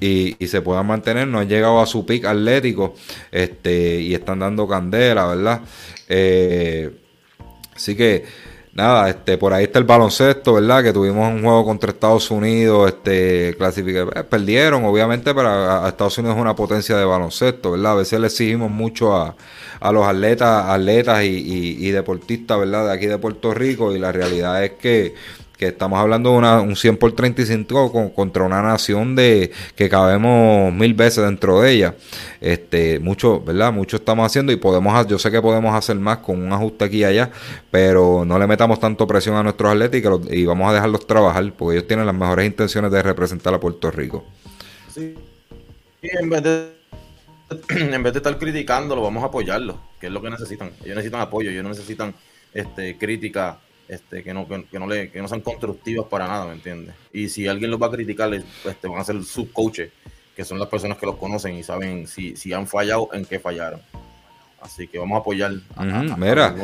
y, 0.00 0.42
y 0.42 0.48
se 0.48 0.62
puedan 0.62 0.86
mantener. 0.86 1.28
No 1.28 1.38
han 1.38 1.48
llegado 1.48 1.82
a 1.82 1.86
su 1.86 2.06
pick 2.06 2.24
atlético 2.24 2.94
este, 3.30 4.00
y 4.00 4.14
están 4.14 4.38
dando 4.38 4.66
candela, 4.66 5.26
¿verdad? 5.26 5.60
Eh, 6.08 6.90
así 7.74 7.94
que 7.94 8.24
nada, 8.76 9.08
este, 9.08 9.38
por 9.38 9.54
ahí 9.54 9.64
está 9.64 9.78
el 9.78 9.86
baloncesto, 9.86 10.54
¿verdad? 10.54 10.82
Que 10.82 10.92
tuvimos 10.92 11.32
un 11.32 11.40
juego 11.40 11.64
contra 11.64 11.90
Estados 11.90 12.30
Unidos, 12.30 12.88
este, 12.88 13.54
clasificaron, 13.56 14.12
eh, 14.14 14.22
perdieron, 14.22 14.84
obviamente, 14.84 15.34
pero 15.34 15.86
Estados 15.88 16.18
Unidos 16.18 16.36
es 16.36 16.42
una 16.42 16.54
potencia 16.54 16.96
de 16.96 17.04
baloncesto, 17.04 17.72
¿verdad? 17.72 17.92
A 17.92 17.94
veces 17.96 18.20
le 18.20 18.26
exigimos 18.26 18.70
mucho 18.70 19.16
a, 19.16 19.34
a 19.80 19.92
los 19.92 20.06
atletas, 20.06 20.66
atletas 20.68 21.24
y, 21.24 21.90
deportistas, 21.90 22.58
¿verdad? 22.58 22.86
De 22.86 22.92
aquí 22.92 23.06
de 23.06 23.16
Puerto 23.18 23.54
Rico 23.54 23.94
y 23.94 23.98
la 23.98 24.12
realidad 24.12 24.62
es 24.62 24.72
que 24.72 25.14
que 25.56 25.68
estamos 25.68 25.98
hablando 25.98 26.30
de 26.30 26.36
una, 26.36 26.60
un 26.60 26.76
100 26.76 26.96
por 26.98 27.12
35 27.12 27.90
con, 27.90 28.10
contra 28.10 28.44
una 28.44 28.60
nación 28.62 29.16
de 29.16 29.50
que 29.74 29.88
cabemos 29.88 30.72
mil 30.72 30.94
veces 30.94 31.24
dentro 31.24 31.60
de 31.60 31.72
ella. 31.72 31.94
Este, 32.40 32.98
mucho, 32.98 33.40
¿verdad? 33.40 33.72
Mucho 33.72 33.96
estamos 33.96 34.26
haciendo 34.26 34.52
y 34.52 34.56
podemos, 34.56 35.06
yo 35.06 35.18
sé 35.18 35.30
que 35.30 35.40
podemos 35.40 35.74
hacer 35.74 35.96
más 35.96 36.18
con 36.18 36.42
un 36.42 36.52
ajuste 36.52 36.84
aquí 36.84 36.98
y 36.98 37.04
allá, 37.04 37.30
pero 37.70 38.24
no 38.26 38.38
le 38.38 38.46
metamos 38.46 38.80
tanto 38.80 39.06
presión 39.06 39.36
a 39.36 39.42
nuestros 39.42 39.72
atletas 39.72 40.02
y, 40.30 40.44
vamos 40.44 40.70
a 40.70 40.74
dejarlos 40.74 41.06
trabajar, 41.06 41.52
porque 41.56 41.78
ellos 41.78 41.88
tienen 41.88 42.06
las 42.06 42.14
mejores 42.14 42.46
intenciones 42.46 42.90
de 42.90 43.02
representar 43.02 43.54
a 43.54 43.60
Puerto 43.60 43.90
Rico. 43.90 44.24
Sí. 44.92 45.14
En 46.02 46.30
vez 46.30 46.42
de 46.42 46.76
en 47.68 48.02
vez 48.02 48.12
de 48.12 48.18
estar 48.18 48.36
criticándolo, 48.38 49.02
vamos 49.02 49.22
a 49.22 49.26
apoyarlo, 49.26 49.80
que 50.00 50.08
es 50.08 50.12
lo 50.12 50.20
que 50.20 50.30
necesitan. 50.30 50.72
Ellos 50.84 50.96
necesitan 50.96 51.20
apoyo, 51.20 51.50
ellos 51.50 51.62
no 51.62 51.70
necesitan 51.70 52.14
este, 52.52 52.98
crítica 52.98 53.58
este, 53.88 54.22
que, 54.22 54.34
no, 54.34 54.46
que, 54.48 54.78
no 54.78 54.86
le, 54.86 55.10
que 55.10 55.20
no 55.20 55.28
sean 55.28 55.40
constructivas 55.40 56.06
para 56.06 56.26
nada, 56.26 56.46
¿me 56.46 56.54
entiendes? 56.54 56.94
Y 57.12 57.28
si 57.28 57.46
alguien 57.46 57.70
los 57.70 57.80
va 57.80 57.86
a 57.86 57.90
criticar, 57.90 58.32
este, 58.34 58.88
van 58.88 58.98
a 59.00 59.04
ser 59.04 59.22
sus 59.24 59.48
coaches, 59.50 59.92
que 60.34 60.44
son 60.44 60.58
las 60.58 60.68
personas 60.68 60.98
que 60.98 61.06
los 61.06 61.16
conocen 61.16 61.54
y 61.54 61.62
saben 61.62 62.06
si, 62.06 62.36
si 62.36 62.52
han 62.52 62.66
fallado, 62.66 63.08
en 63.12 63.24
qué 63.24 63.38
fallaron. 63.38 63.80
Así 64.60 64.88
que 64.88 64.98
vamos 64.98 65.16
a 65.16 65.20
apoyar. 65.20 65.52
mira, 66.18 66.54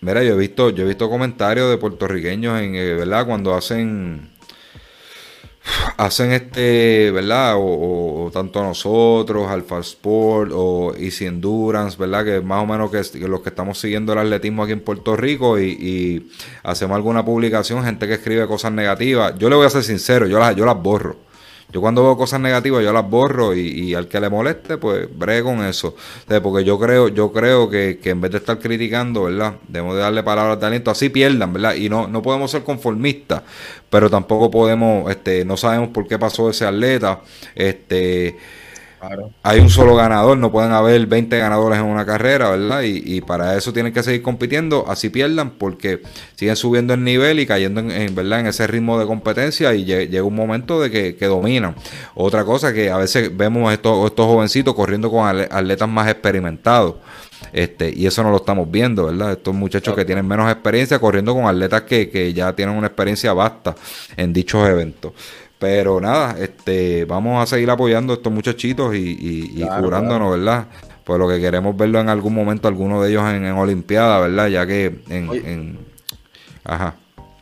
mira, 0.00 0.22
yo 0.22 0.34
he 0.34 0.38
visto, 0.38 0.70
yo 0.70 0.84
he 0.84 0.88
visto 0.88 1.08
comentarios 1.08 1.70
de 1.70 1.78
puertorriqueños 1.78 2.60
en, 2.60 2.74
eh, 2.74 2.94
¿verdad? 2.94 3.26
Cuando 3.26 3.54
hacen 3.54 4.30
hacen 5.96 6.32
este, 6.32 7.10
¿verdad? 7.10 7.54
O, 7.56 8.30
tanto 8.32 8.62
nosotros, 8.62 9.48
Alpha 9.48 9.78
Sport 9.78 10.50
o 10.54 10.94
Easy 10.98 11.26
Endurance, 11.26 11.96
¿verdad? 11.98 12.24
Que 12.24 12.40
más 12.40 12.62
o 12.62 12.66
menos 12.66 12.90
que, 12.90 13.18
los 13.26 13.40
que 13.40 13.48
estamos 13.48 13.78
siguiendo 13.78 14.12
el 14.12 14.18
atletismo 14.18 14.62
aquí 14.62 14.72
en 14.72 14.80
Puerto 14.80 15.16
Rico 15.16 15.58
y, 15.58 16.30
hacemos 16.62 16.96
alguna 16.96 17.24
publicación, 17.24 17.84
gente 17.84 18.06
que 18.06 18.14
escribe 18.14 18.46
cosas 18.46 18.72
negativas. 18.72 19.34
Yo 19.38 19.48
le 19.48 19.56
voy 19.56 19.66
a 19.66 19.70
ser 19.70 19.82
sincero, 19.82 20.26
yo 20.26 20.38
las, 20.38 20.56
yo 20.56 20.64
las 20.64 20.80
borro. 20.80 21.16
Yo 21.74 21.80
cuando 21.80 22.04
veo 22.04 22.16
cosas 22.16 22.38
negativas 22.38 22.84
yo 22.84 22.92
las 22.92 23.10
borro 23.10 23.52
y, 23.52 23.94
al 23.96 24.06
que 24.06 24.20
le 24.20 24.30
moleste, 24.30 24.76
pues 24.76 25.08
bregue 25.12 25.42
con 25.42 25.64
eso. 25.64 25.96
porque 26.40 26.62
yo 26.62 26.78
creo, 26.78 27.08
yo 27.08 27.32
creo 27.32 27.68
que, 27.68 27.98
que, 28.00 28.10
en 28.10 28.20
vez 28.20 28.30
de 28.30 28.38
estar 28.38 28.60
criticando, 28.60 29.24
¿verdad? 29.24 29.56
Debemos 29.66 29.96
de 29.96 30.02
darle 30.02 30.22
palabras 30.22 30.60
de 30.60 30.66
aliento, 30.66 30.92
así 30.92 31.08
pierdan, 31.08 31.52
¿verdad? 31.52 31.74
Y 31.74 31.88
no, 31.88 32.06
no 32.06 32.22
podemos 32.22 32.52
ser 32.52 32.62
conformistas, 32.62 33.42
pero 33.90 34.08
tampoco 34.08 34.52
podemos, 34.52 35.10
este, 35.10 35.44
no 35.44 35.56
sabemos 35.56 35.88
por 35.88 36.06
qué 36.06 36.16
pasó 36.16 36.48
ese 36.48 36.64
atleta, 36.64 37.22
este 37.56 38.36
hay 39.42 39.60
un 39.60 39.70
solo 39.70 39.94
ganador, 39.96 40.38
no 40.38 40.50
pueden 40.50 40.72
haber 40.72 41.06
20 41.06 41.38
ganadores 41.38 41.78
en 41.78 41.86
una 41.86 42.04
carrera, 42.06 42.50
¿verdad? 42.50 42.82
Y, 42.84 43.20
para 43.20 43.56
eso 43.56 43.72
tienen 43.72 43.92
que 43.92 44.02
seguir 44.02 44.22
compitiendo, 44.22 44.84
así 44.88 45.08
pierdan, 45.08 45.50
porque 45.50 46.02
siguen 46.34 46.56
subiendo 46.56 46.94
el 46.94 47.04
nivel 47.04 47.40
y 47.40 47.46
cayendo 47.46 47.80
en, 47.80 48.14
¿verdad? 48.14 48.40
en 48.40 48.46
ese 48.46 48.66
ritmo 48.66 48.98
de 48.98 49.06
competencia 49.06 49.74
y 49.74 49.84
llega 49.84 50.22
un 50.22 50.34
momento 50.34 50.80
de 50.80 50.90
que, 50.90 51.26
dominan. 51.26 51.74
Otra 52.14 52.44
cosa 52.44 52.72
que 52.72 52.90
a 52.90 52.98
veces 52.98 53.34
vemos 53.34 53.72
estos, 53.72 54.06
estos 54.06 54.26
jovencitos 54.26 54.74
corriendo 54.74 55.10
con 55.10 55.26
atletas 55.26 55.88
más 55.88 56.08
experimentados. 56.08 56.96
Este, 57.52 57.92
y 57.94 58.06
eso 58.06 58.22
no 58.22 58.30
lo 58.30 58.38
estamos 58.38 58.70
viendo, 58.70 59.06
¿verdad? 59.06 59.32
Estos 59.32 59.54
muchachos 59.54 59.94
que 59.94 60.04
tienen 60.04 60.26
menos 60.26 60.50
experiencia 60.50 60.98
corriendo 60.98 61.34
con 61.34 61.46
atletas 61.46 61.82
que, 61.82 62.08
que 62.10 62.32
ya 62.32 62.52
tienen 62.54 62.76
una 62.76 62.88
experiencia 62.88 63.32
vasta 63.32 63.74
en 64.16 64.32
dichos 64.32 64.66
eventos. 64.68 65.12
Pero 65.64 65.98
nada, 65.98 66.36
este, 66.38 67.06
vamos 67.06 67.42
a 67.42 67.46
seguir 67.46 67.70
apoyando 67.70 68.12
a 68.12 68.16
estos 68.16 68.30
muchachitos 68.30 68.94
y, 68.94 69.64
curándonos, 69.80 70.32
¿verdad? 70.32 70.66
Pues 71.04 71.18
lo 71.18 71.26
que 71.26 71.40
queremos 71.40 71.74
verlo 71.74 72.00
en 72.00 72.10
algún 72.10 72.34
momento, 72.34 72.68
alguno 72.68 73.00
de 73.00 73.08
ellos 73.08 73.22
en, 73.30 73.46
en 73.46 73.56
Olimpiada, 73.56 74.20
¿verdad? 74.20 74.48
Ya 74.48 74.66
que 74.66 74.94
en, 75.08 75.78
Ajá. 76.64 76.96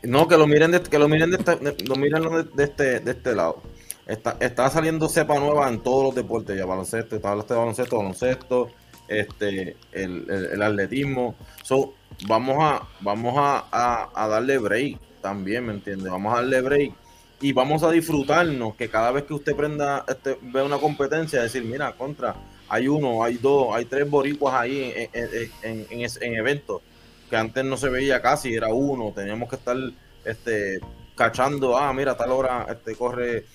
No, 0.05 0.29
que 0.29 0.37
lo 0.37 0.47
miren 0.47 0.71
de, 0.71 0.81
que 0.83 1.01
lo 1.01 1.09
miren 1.09 1.33
de, 1.33 1.39
este, 1.39 1.85
lo 1.85 1.97
miren 1.97 2.23
de, 2.55 2.63
este, 2.63 3.01
de 3.01 3.11
este 3.11 3.35
lado. 3.35 3.61
Está, 4.07 4.37
está 4.39 4.71
saliendo 4.71 5.09
cepa 5.09 5.41
nueva 5.41 5.69
en 5.69 5.81
todos 5.81 6.05
los 6.05 6.15
deportes, 6.15 6.57
ya 6.57 6.65
baloncesto, 6.65 7.17
está 7.17 7.35
de 7.35 7.55
baloncesto, 7.57 7.97
baloncesto, 7.97 8.71
este, 9.09 9.77
el, 9.91 10.31
el, 10.31 10.63
atletismo. 10.63 11.35
So, 11.65 11.95
vamos 12.29 12.59
a, 12.61 12.87
vamos 13.01 13.35
a, 13.37 14.11
a 14.15 14.29
darle 14.29 14.59
break 14.59 15.01
también, 15.21 15.67
¿me 15.67 15.73
entiendes? 15.73 16.09
Vamos 16.09 16.33
a 16.33 16.37
darle 16.37 16.61
break 16.61 17.03
y 17.43 17.53
vamos 17.53 17.83
a 17.83 17.91
disfrutarnos 17.91 18.77
que 18.77 18.89
cada 18.89 19.11
vez 19.11 19.25
que 19.25 19.35
usted 19.35 19.57
prenda, 19.57 20.05
este, 20.09 20.39
ve 20.41 20.63
una 20.63 20.79
competencia, 20.79 21.43
decir, 21.43 21.65
mira, 21.65 21.93
contra, 21.93 22.37
hay 22.69 22.87
uno, 22.87 23.25
hay 23.25 23.35
dos, 23.35 23.75
hay 23.75 23.85
tres 23.85 24.09
boricuas 24.09 24.55
ahí 24.55 25.09
en, 25.13 25.89
en, 25.91 26.35
eventos 26.35 26.83
que 27.29 27.37
antes 27.37 27.65
no 27.65 27.77
se 27.77 27.89
veía 27.89 28.23
casi, 28.23 28.55
era 28.55 28.69
uno, 28.69 29.13
teníamos 29.13 29.49
que 29.49 29.57
estar 29.57 29.77
este, 30.25 30.79
cachando, 31.17 31.77
ah, 31.77 31.93
mira, 31.93 32.13
a 32.13 32.17
tal 32.17 32.31
hora 32.31 32.67
este, 32.71 32.95
corre 32.95 33.47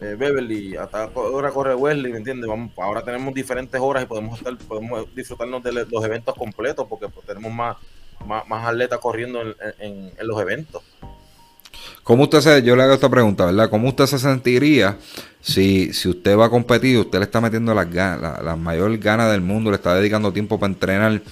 eh, 0.00 0.16
Beverly, 0.18 0.76
a 0.76 0.86
tal 0.86 1.10
hora 1.14 1.50
corre 1.50 1.74
Wesley, 1.74 2.12
¿me 2.12 2.18
entiendes? 2.18 2.48
Ahora 2.78 3.04
tenemos 3.04 3.34
diferentes 3.34 3.78
horas 3.78 4.04
y 4.04 4.06
podemos 4.06 4.38
estar, 4.38 4.56
podemos 4.56 5.14
disfrutarnos 5.14 5.62
de 5.62 5.72
los 5.72 6.02
eventos 6.02 6.34
completos 6.34 6.86
porque 6.88 7.08
pues, 7.08 7.26
tenemos 7.26 7.52
más, 7.52 7.76
más, 8.24 8.66
atletas 8.66 9.00
corriendo 9.00 9.42
en 9.42 10.12
los 10.22 10.40
eventos. 10.40 10.82
¿Cómo 12.02 12.24
usted 12.24 12.40
se, 12.40 12.62
yo 12.62 12.76
le 12.76 12.82
hago 12.82 12.94
esta 12.94 13.08
pregunta, 13.08 13.46
¿verdad? 13.46 13.70
¿Cómo 13.70 13.88
usted 13.88 14.06
se 14.06 14.18
sentiría 14.18 14.98
si, 15.40 15.92
si 15.92 16.08
usted 16.08 16.36
va 16.36 16.46
a 16.46 16.50
competir, 16.50 16.98
usted 16.98 17.18
le 17.18 17.24
está 17.24 17.40
metiendo 17.40 17.74
las 17.74 17.92
la, 17.92 18.40
la 18.42 18.56
mayor 18.56 18.96
ganas 18.98 19.30
del 19.30 19.40
mundo, 19.40 19.70
le 19.70 19.76
está 19.76 19.94
dedicando 19.94 20.32
tiempo 20.32 20.58
para 20.58 20.72
entrenar 20.72 21.22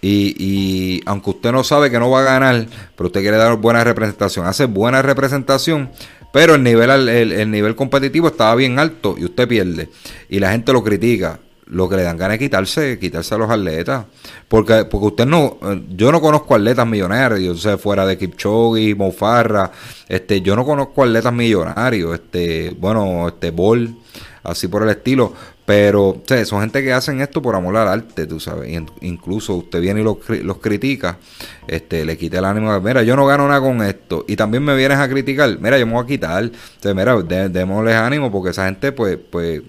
y, 0.00 0.34
y 0.38 1.00
aunque 1.06 1.30
usted 1.30 1.52
no 1.52 1.64
sabe 1.64 1.90
que 1.90 1.98
no 1.98 2.10
va 2.10 2.20
a 2.20 2.24
ganar, 2.24 2.66
pero 2.96 3.08
usted 3.08 3.20
quiere 3.20 3.36
dar 3.36 3.56
buena 3.56 3.82
representación, 3.84 4.46
hace 4.46 4.66
buena 4.66 5.02
representación, 5.02 5.90
pero 6.32 6.54
el 6.54 6.62
nivel, 6.62 6.90
el, 7.08 7.32
el 7.32 7.50
nivel 7.50 7.74
competitivo 7.74 8.28
estaba 8.28 8.54
bien 8.54 8.78
alto 8.78 9.16
y 9.18 9.24
usted 9.24 9.48
pierde 9.48 9.88
y 10.28 10.38
la 10.38 10.52
gente 10.52 10.72
lo 10.72 10.84
critica 10.84 11.40
lo 11.70 11.88
que 11.88 11.96
le 11.96 12.02
dan 12.02 12.16
ganas 12.16 12.34
es 12.34 12.40
quitarse, 12.40 12.98
quitarse 12.98 13.34
a 13.34 13.38
los 13.38 13.50
atletas. 13.50 14.06
Porque, 14.48 14.86
porque 14.86 15.06
usted 15.06 15.26
no, 15.26 15.58
yo 15.90 16.10
no 16.10 16.20
conozco 16.20 16.54
atletas 16.54 16.86
millonarios, 16.86 17.58
o 17.58 17.60
sea, 17.60 17.78
fuera 17.78 18.06
de 18.06 18.16
Kipchoge, 18.16 18.94
Mofarra, 18.94 19.70
este, 20.08 20.40
yo 20.40 20.56
no 20.56 20.64
conozco 20.64 21.04
atletas 21.04 21.32
millonarios, 21.32 22.14
este, 22.14 22.74
bueno, 22.78 23.28
este 23.28 23.50
Ball, 23.50 23.94
así 24.42 24.68
por 24.68 24.82
el 24.82 24.88
estilo, 24.88 25.34
pero, 25.66 26.22
o 26.26 26.44
son 26.46 26.62
gente 26.62 26.82
que 26.82 26.94
hacen 26.94 27.20
esto 27.20 27.42
por 27.42 27.54
amor 27.54 27.76
al 27.76 27.88
arte, 27.88 28.26
tú 28.26 28.40
sabes, 28.40 28.74
incluso 29.02 29.54
usted 29.56 29.82
viene 29.82 30.00
y 30.00 30.04
los, 30.04 30.16
los 30.42 30.56
critica, 30.58 31.18
este, 31.66 32.06
le 32.06 32.16
quita 32.16 32.38
el 32.38 32.46
ánimo, 32.46 32.80
mira, 32.80 33.02
yo 33.02 33.16
no 33.16 33.26
gano 33.26 33.46
nada 33.46 33.60
con 33.60 33.82
esto, 33.82 34.24
y 34.26 34.36
también 34.36 34.64
me 34.64 34.74
vienes 34.74 34.98
a 34.98 35.06
criticar, 35.10 35.58
mira, 35.60 35.78
yo 35.78 35.86
me 35.86 35.92
voy 35.92 36.04
a 36.04 36.06
quitar, 36.06 36.50
mira, 36.94 37.20
démosles 37.50 37.94
ánimo, 37.96 38.32
porque 38.32 38.50
esa 38.50 38.64
gente, 38.64 38.92
pues, 38.92 39.18
pues, 39.30 39.60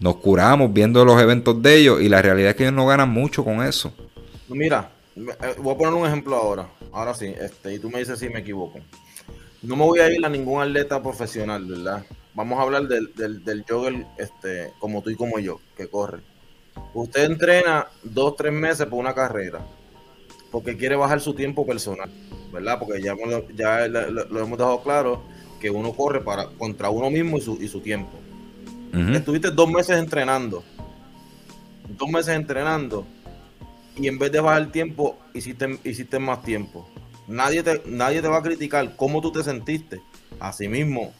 nos 0.00 0.16
curamos 0.16 0.72
viendo 0.72 1.04
los 1.04 1.20
eventos 1.20 1.60
de 1.62 1.76
ellos 1.76 2.00
y 2.00 2.08
la 2.08 2.22
realidad 2.22 2.50
es 2.50 2.56
que 2.56 2.64
ellos 2.64 2.74
no 2.74 2.86
ganan 2.86 3.10
mucho 3.10 3.44
con 3.44 3.62
eso. 3.62 3.92
Mira, 4.48 4.90
eh, 5.16 5.54
voy 5.58 5.74
a 5.74 5.78
poner 5.78 5.94
un 5.94 6.06
ejemplo 6.06 6.36
ahora, 6.36 6.68
ahora 6.92 7.14
sí, 7.14 7.26
este, 7.26 7.74
y 7.74 7.78
tú 7.78 7.90
me 7.90 8.00
dices 8.00 8.18
si 8.18 8.28
me 8.28 8.40
equivoco. 8.40 8.80
No 9.62 9.76
me 9.76 9.84
voy 9.84 10.00
a 10.00 10.12
ir 10.12 10.24
a 10.24 10.28
ningún 10.28 10.60
atleta 10.60 11.02
profesional, 11.02 11.64
¿verdad? 11.64 12.04
Vamos 12.34 12.58
a 12.58 12.62
hablar 12.62 12.88
del, 12.88 13.12
del, 13.14 13.64
jogger 13.66 14.06
este, 14.18 14.72
como 14.78 15.02
tú 15.02 15.10
y 15.10 15.16
como 15.16 15.38
yo, 15.38 15.60
que 15.76 15.88
corre. 15.88 16.20
Usted 16.92 17.24
entrena 17.24 17.86
dos, 18.02 18.34
tres 18.36 18.52
meses 18.52 18.86
por 18.86 18.98
una 18.98 19.14
carrera, 19.14 19.60
porque 20.50 20.76
quiere 20.76 20.96
bajar 20.96 21.20
su 21.20 21.32
tiempo 21.32 21.64
personal, 21.64 22.10
¿verdad? 22.52 22.78
Porque 22.78 23.00
ya, 23.00 23.14
ya 23.54 23.86
lo, 23.88 24.40
hemos 24.40 24.58
dejado 24.58 24.82
claro 24.82 25.22
que 25.60 25.70
uno 25.70 25.92
corre 25.92 26.20
para 26.20 26.46
contra 26.46 26.90
uno 26.90 27.08
mismo 27.08 27.38
y 27.38 27.40
su, 27.40 27.56
y 27.62 27.68
su 27.68 27.80
tiempo. 27.80 28.18
Estuviste 29.14 29.50
dos 29.50 29.70
meses 29.70 29.98
entrenando. 29.98 30.62
Dos 31.88 32.08
meses 32.08 32.34
entrenando. 32.34 33.06
Y 33.96 34.08
en 34.08 34.18
vez 34.18 34.32
de 34.32 34.40
bajar 34.40 34.62
el 34.62 34.70
tiempo, 34.70 35.18
hiciste, 35.34 35.78
hiciste 35.84 36.18
más 36.18 36.42
tiempo. 36.42 36.88
Nadie 37.26 37.62
te, 37.62 37.82
nadie 37.86 38.22
te 38.22 38.28
va 38.28 38.38
a 38.38 38.42
criticar 38.42 38.96
cómo 38.96 39.20
tú 39.20 39.32
te 39.32 39.42
sentiste. 39.42 40.00
Así 40.40 40.68
mismo, 40.68 41.12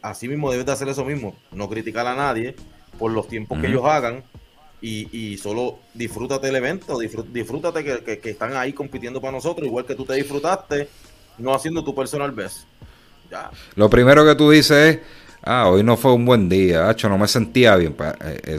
así 0.00 0.28
mismo 0.28 0.50
debes 0.50 0.66
de 0.66 0.72
hacer 0.72 0.88
eso 0.88 1.04
mismo. 1.04 1.36
No 1.52 1.68
criticar 1.68 2.06
a 2.06 2.14
nadie 2.14 2.54
por 2.98 3.12
los 3.12 3.28
tiempos 3.28 3.60
que 3.60 3.68
ellos 3.68 3.84
hagan. 3.84 4.24
Y, 4.80 5.38
solo 5.38 5.78
disfrútate 5.94 6.48
el 6.48 6.56
evento, 6.56 6.98
disfrútate 6.98 7.84
que, 7.84 8.18
que, 8.18 8.30
están 8.30 8.56
ahí 8.56 8.72
compitiendo 8.72 9.20
para 9.20 9.32
nosotros, 9.32 9.64
igual 9.66 9.86
que 9.86 9.94
tú 9.94 10.04
te 10.04 10.14
disfrutaste, 10.14 10.88
no 11.38 11.54
haciendo 11.54 11.84
tu 11.84 11.94
personal 11.94 12.32
best. 12.32 12.64
Ya. 13.30 13.50
Lo 13.76 13.88
primero 13.88 14.26
que 14.26 14.34
tú 14.34 14.50
dices 14.50 14.96
es 14.96 15.00
ah, 15.42 15.68
hoy 15.68 15.82
no 15.82 15.96
fue 15.96 16.12
un 16.12 16.24
buen 16.24 16.48
día, 16.48 16.88
Hacho, 16.88 17.08
no 17.08 17.18
me 17.18 17.28
sentía 17.28 17.76
bien. 17.76 17.94
Pues, 17.94 18.12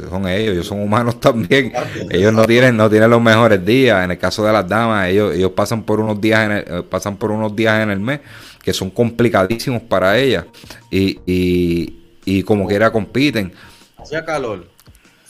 son 0.09 0.27
ellos, 0.27 0.53
ellos 0.53 0.67
son 0.67 0.81
humanos 0.81 1.19
también. 1.19 1.73
Ellos 2.09 2.33
no 2.33 2.45
tienen, 2.45 2.77
no 2.77 2.89
tienen 2.89 3.09
los 3.09 3.21
mejores 3.21 3.65
días. 3.65 4.03
En 4.03 4.11
el 4.11 4.17
caso 4.17 4.45
de 4.45 4.53
las 4.53 4.67
damas, 4.67 5.07
ellos, 5.09 5.33
ellos 5.33 5.51
pasan 5.51 5.83
por 5.83 5.99
unos 5.99 6.19
días 6.19 6.45
en 6.45 6.51
el, 6.51 6.63
eh, 6.67 6.83
pasan 6.83 7.17
por 7.17 7.31
unos 7.31 7.55
días 7.55 7.81
en 7.81 7.89
el 7.89 7.99
mes 7.99 8.19
que 8.61 8.73
son 8.73 8.89
complicadísimos 8.89 9.81
para 9.83 10.17
ellas. 10.17 10.45
Y, 10.89 11.19
y, 11.25 11.99
y 12.25 12.43
como 12.43 12.67
quiera 12.67 12.91
compiten. 12.91 13.53
Hacía 13.97 14.23
calor. 14.25 14.67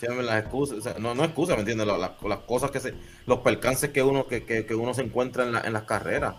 las 0.02 0.44
excusas, 0.44 1.00
no, 1.00 1.16
no 1.16 1.24
excusas, 1.24 1.56
¿me 1.56 1.62
entiendes? 1.62 1.88
Las, 1.88 2.00
las, 2.00 2.40
cosas 2.46 2.70
que 2.72 2.80
se, 2.80 2.94
los 3.26 3.40
percances 3.40 3.90
que 3.90 4.04
uno, 4.04 4.28
que, 4.28 4.44
que, 4.44 4.66
que 4.66 4.76
uno 4.76 4.94
se 4.94 5.02
encuentra 5.02 5.48
en, 5.48 5.56
en 5.66 5.74
las 5.74 5.84
carreras. 5.84 6.36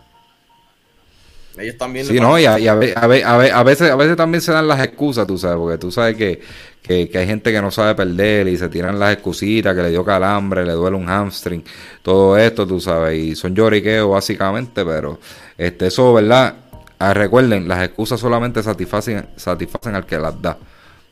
Ellos 1.58 1.78
también. 1.78 2.06
Sí, 2.06 2.18
no, 2.18 2.38
y, 2.38 2.46
a, 2.46 2.54
a, 2.54 2.76
veces, 2.76 3.90
a 3.90 3.96
veces 3.96 4.16
también 4.16 4.40
se 4.40 4.52
dan 4.52 4.66
las 4.66 4.82
excusas, 4.82 5.26
tú 5.26 5.38
sabes, 5.38 5.58
porque 5.58 5.78
tú 5.78 5.90
sabes 5.90 6.16
que, 6.16 6.40
hay 6.88 7.26
gente 7.26 7.52
que 7.52 7.62
no 7.62 7.70
sabe 7.70 7.94
perder 7.94 8.48
y 8.48 8.56
se 8.56 8.68
tiran 8.68 8.98
las 8.98 9.14
excusitas, 9.14 9.74
que 9.74 9.82
le 9.82 9.90
dio 9.90 10.04
calambre, 10.04 10.66
le 10.66 10.72
duele 10.72 10.96
un 10.96 11.08
hamstring, 11.08 11.64
todo 12.02 12.36
esto, 12.36 12.66
tú 12.66 12.80
sabes, 12.80 13.18
y 13.18 13.36
son 13.36 13.54
lloriqueos 13.54 14.10
básicamente, 14.10 14.84
pero 14.84 15.18
este 15.56 15.86
eso, 15.86 16.12
¿verdad? 16.12 16.56
Ah, 16.98 17.14
recuerden, 17.14 17.68
las 17.68 17.84
excusas 17.84 18.20
solamente 18.20 18.62
satisfacen, 18.62 19.26
satisfacen 19.36 19.94
al 19.94 20.06
que 20.06 20.18
las 20.18 20.40
da, 20.40 20.58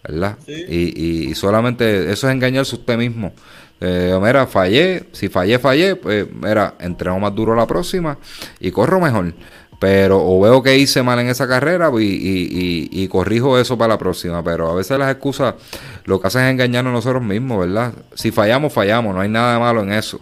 ¿verdad? 0.02 0.36
Y, 0.46 1.28
y, 1.30 1.34
solamente 1.34 2.10
eso 2.10 2.28
es 2.28 2.34
engañarse 2.34 2.74
usted 2.74 2.96
mismo. 2.98 3.32
Eh, 3.80 4.16
mira, 4.22 4.46
fallé, 4.46 5.08
si 5.10 5.28
fallé, 5.28 5.58
fallé, 5.58 5.96
pues 5.96 6.26
mira, 6.32 6.74
entreno 6.78 7.18
más 7.18 7.34
duro 7.34 7.54
la 7.56 7.66
próxima 7.66 8.16
y 8.60 8.70
corro 8.70 9.00
mejor 9.00 9.34
pero 9.82 10.24
o 10.24 10.40
veo 10.40 10.62
que 10.62 10.78
hice 10.78 11.02
mal 11.02 11.18
en 11.18 11.28
esa 11.28 11.48
carrera 11.48 11.90
y, 11.98 13.08
corrijo 13.08 13.58
eso 13.58 13.76
para 13.76 13.94
la 13.94 13.98
próxima. 13.98 14.40
Pero 14.44 14.70
a 14.70 14.76
veces 14.76 14.96
las 14.96 15.10
excusas 15.10 15.56
lo 16.04 16.20
que 16.20 16.28
hacen 16.28 16.42
es 16.42 16.52
engañarnos 16.52 16.92
nosotros 16.92 17.20
mismos, 17.20 17.66
¿verdad? 17.66 17.92
Si 18.14 18.30
fallamos, 18.30 18.72
fallamos, 18.72 19.12
no 19.12 19.20
hay 19.20 19.28
nada 19.28 19.54
de 19.54 19.58
malo 19.58 19.82
en 19.82 19.92
eso. 19.92 20.20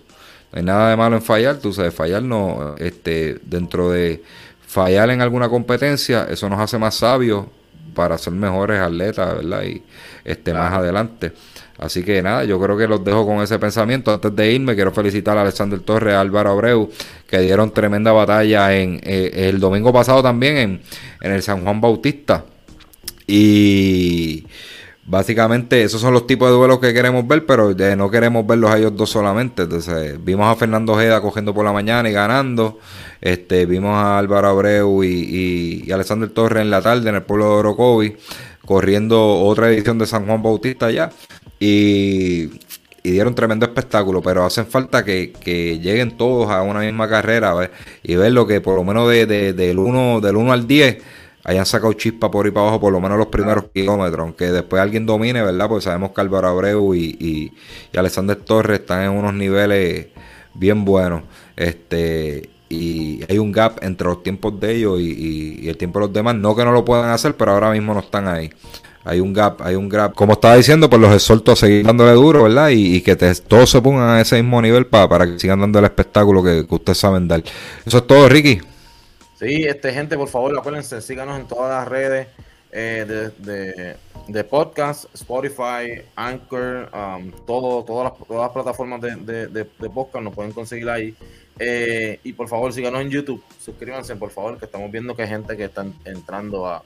No 0.51 0.61
hay 0.61 0.64
nada 0.64 0.88
de 0.88 0.96
malo 0.96 1.16
en 1.16 1.20
fallar, 1.20 1.59
tú 1.59 1.75
sabes, 1.75 1.92
fallar 1.92 2.23
no, 2.23 2.75
este, 2.79 3.38
dentro 3.42 3.90
de 3.90 4.23
fallar 4.66 5.11
en 5.11 5.20
alguna 5.20 5.51
competencia, 5.51 6.27
eso 6.31 6.49
nos 6.49 6.59
hace 6.59 6.79
más 6.79 6.94
sabios 6.94 7.44
para 7.94 8.16
ser 8.16 8.33
mejores 8.33 8.81
atletas, 8.81 9.35
¿verdad? 9.35 9.62
Y 9.64 9.83
este, 10.25 10.55
más 10.55 10.73
adelante. 10.73 11.35
Así 11.80 12.04
que 12.04 12.20
nada, 12.20 12.44
yo 12.44 12.60
creo 12.60 12.76
que 12.76 12.86
los 12.86 13.02
dejo 13.02 13.24
con 13.24 13.40
ese 13.40 13.58
pensamiento. 13.58 14.12
Antes 14.12 14.36
de 14.36 14.52
irme, 14.52 14.74
quiero 14.74 14.92
felicitar 14.92 15.38
a 15.38 15.40
Alexander 15.40 15.80
Torres, 15.80 16.12
a 16.12 16.20
Álvaro 16.20 16.50
Abreu, 16.50 16.90
que 17.26 17.38
dieron 17.38 17.70
tremenda 17.70 18.12
batalla 18.12 18.76
en 18.76 19.00
eh, 19.02 19.48
el 19.48 19.58
domingo 19.58 19.90
pasado 19.90 20.22
también 20.22 20.82
en, 21.22 21.32
el 21.32 21.42
San 21.42 21.64
Juan 21.64 21.80
Bautista. 21.80 22.44
Y 23.26 24.46
básicamente 25.06 25.82
esos 25.82 26.02
son 26.02 26.12
los 26.12 26.26
tipos 26.26 26.50
de 26.50 26.54
duelos 26.54 26.80
que 26.80 26.92
queremos 26.92 27.26
ver, 27.26 27.46
pero 27.46 27.74
no 27.96 28.10
queremos 28.10 28.46
verlos 28.46 28.70
a 28.70 28.76
ellos 28.76 28.94
dos 28.94 29.08
solamente. 29.08 29.62
Entonces, 29.62 30.22
vimos 30.22 30.52
a 30.52 30.56
Fernando 30.56 30.92
Ojeda 30.92 31.22
cogiendo 31.22 31.54
por 31.54 31.64
la 31.64 31.72
mañana 31.72 32.10
y 32.10 32.12
ganando. 32.12 32.78
Este, 33.22 33.64
vimos 33.64 33.96
a 33.96 34.18
Álvaro 34.18 34.48
Abreu 34.48 35.02
y, 35.02 35.86
y, 35.86 35.92
Alexander 35.92 36.28
Torres 36.28 36.60
en 36.60 36.68
la 36.68 36.82
tarde 36.82 37.08
en 37.08 37.14
el 37.14 37.22
pueblo 37.22 37.46
de 37.46 37.52
Orocovi, 37.52 38.16
corriendo 38.66 39.40
otra 39.40 39.70
edición 39.70 39.96
de 39.96 40.04
San 40.04 40.26
Juan 40.26 40.42
Bautista 40.42 40.90
ya. 40.90 41.10
Y, 41.61 42.51
dieron 43.05 43.35
tremendo 43.35 43.64
espectáculo, 43.66 44.20
pero 44.23 44.44
hacen 44.44 44.66
falta 44.66 45.05
que, 45.05 45.33
lleguen 45.81 46.16
todos 46.16 46.51
a 46.51 46.62
una 46.62 46.81
misma 46.81 47.09
carrera 47.09 47.70
y 48.03 48.16
ver 48.16 48.33
lo 48.33 48.46
que 48.46 48.61
por 48.61 48.77
lo 48.77 48.85
menos 48.85 49.09
de, 49.09 49.27
del 49.27 49.79
1 49.79 50.20
del 50.20 50.37
uno 50.37 50.53
al 50.53 50.66
10 50.66 50.99
hayan 51.44 51.64
sacado 51.66 51.92
chispa 51.94 52.31
por 52.31 52.46
ahí 52.46 52.53
para 52.53 52.64
abajo, 52.64 52.81
por 52.81 52.92
lo 52.92 53.01
menos 53.01 53.18
los 53.18 53.29
primeros 53.29 53.66
kilómetros, 53.73 54.20
aunque 54.20 54.46
después 54.46 54.83
alguien 54.83 55.07
domine, 55.07 55.42
¿verdad? 55.42 55.68
Porque 55.68 55.85
sabemos 55.85 56.11
que 56.11 56.20
Álvaro 56.20 56.49
Abreu 56.49 56.94
y, 56.94 57.16
y, 57.18 57.53
y 57.92 57.99
Alexander 57.99 58.37
Torres 58.37 58.81
están 58.81 59.05
en 59.05 59.11
unos 59.11 59.35
niveles 59.35 60.09
bien 60.55 60.85
buenos. 60.85 61.23
Este, 61.57 62.51
y 62.68 63.20
hay 63.29 63.38
un 63.38 63.51
gap 63.51 63.83
entre 63.83 64.07
los 64.07 64.23
tiempos 64.23 64.59
de 64.61 64.77
ellos 64.77 65.01
y, 65.01 65.68
el 65.68 65.77
tiempo 65.77 65.99
de 65.99 66.07
los 66.07 66.14
demás. 66.14 66.37
No 66.37 66.55
que 66.55 66.64
no 66.64 66.73
lo 66.73 66.85
puedan 66.85 67.11
hacer, 67.11 67.37
pero 67.37 67.53
ahora 67.53 67.73
mismo 67.73 67.92
no 67.92 68.01
están 68.01 68.29
ahí. 68.29 68.51
Hay 69.02 69.20
un 69.20 69.32
gap, 69.32 69.62
hay 69.62 69.76
un 69.76 69.88
gap. 69.88 70.14
Como 70.14 70.34
estaba 70.34 70.56
diciendo, 70.56 70.90
pues 70.90 71.00
los 71.00 71.14
exhorto 71.14 71.52
a 71.52 71.56
seguir 71.56 71.86
dándole 71.86 72.12
duro, 72.12 72.42
¿verdad? 72.42 72.68
Y, 72.70 73.00
que 73.00 73.16
todos 73.16 73.70
se 73.70 73.80
pongan 73.80 74.10
a 74.10 74.20
ese 74.20 74.36
mismo 74.36 74.60
nivel 74.60 74.86
para, 74.86 75.08
para 75.08 75.26
que 75.26 75.38
sigan 75.38 75.60
dando 75.60 75.78
el 75.78 75.86
espectáculo 75.86 76.42
que, 76.42 76.66
ustedes 76.68 76.98
saben 76.98 77.26
dar. 77.26 77.42
Eso 77.86 77.98
es 77.98 78.06
todo, 78.06 78.28
Ricky. 78.28 78.60
Sí, 79.38 79.64
este 79.64 79.92
gente, 79.92 80.16
por 80.18 80.28
favor, 80.28 80.56
acuérdense, 80.58 81.00
síganos 81.00 81.40
en 81.40 81.48
todas 81.48 81.70
las 81.70 81.88
redes 81.88 82.28
eh, 82.72 83.32
de, 83.38 83.96
de, 84.28 84.44
podcast, 84.44 85.06
Spotify, 85.14 86.02
Anchor, 86.14 86.90
um, 86.92 87.32
todo, 87.46 87.82
todas, 87.82 88.12
las, 88.12 88.28
todas 88.28 88.42
las 88.42 88.50
plataformas 88.50 89.00
de, 89.00 89.46
de, 89.46 89.64
podcast 89.64 90.22
nos 90.22 90.34
pueden 90.34 90.52
conseguir 90.52 90.90
ahí. 90.90 91.14
Eh, 91.58 92.20
y 92.22 92.34
por 92.34 92.48
favor, 92.48 92.70
síganos 92.74 93.00
en 93.00 93.08
YouTube. 93.08 93.42
Suscríbanse, 93.58 94.14
por 94.16 94.30
favor, 94.30 94.58
que 94.58 94.66
estamos 94.66 94.90
viendo 94.92 95.16
que 95.16 95.22
hay 95.22 95.28
gente 95.28 95.56
que 95.56 95.64
está 95.64 95.86
entrando 96.04 96.66
a, 96.66 96.82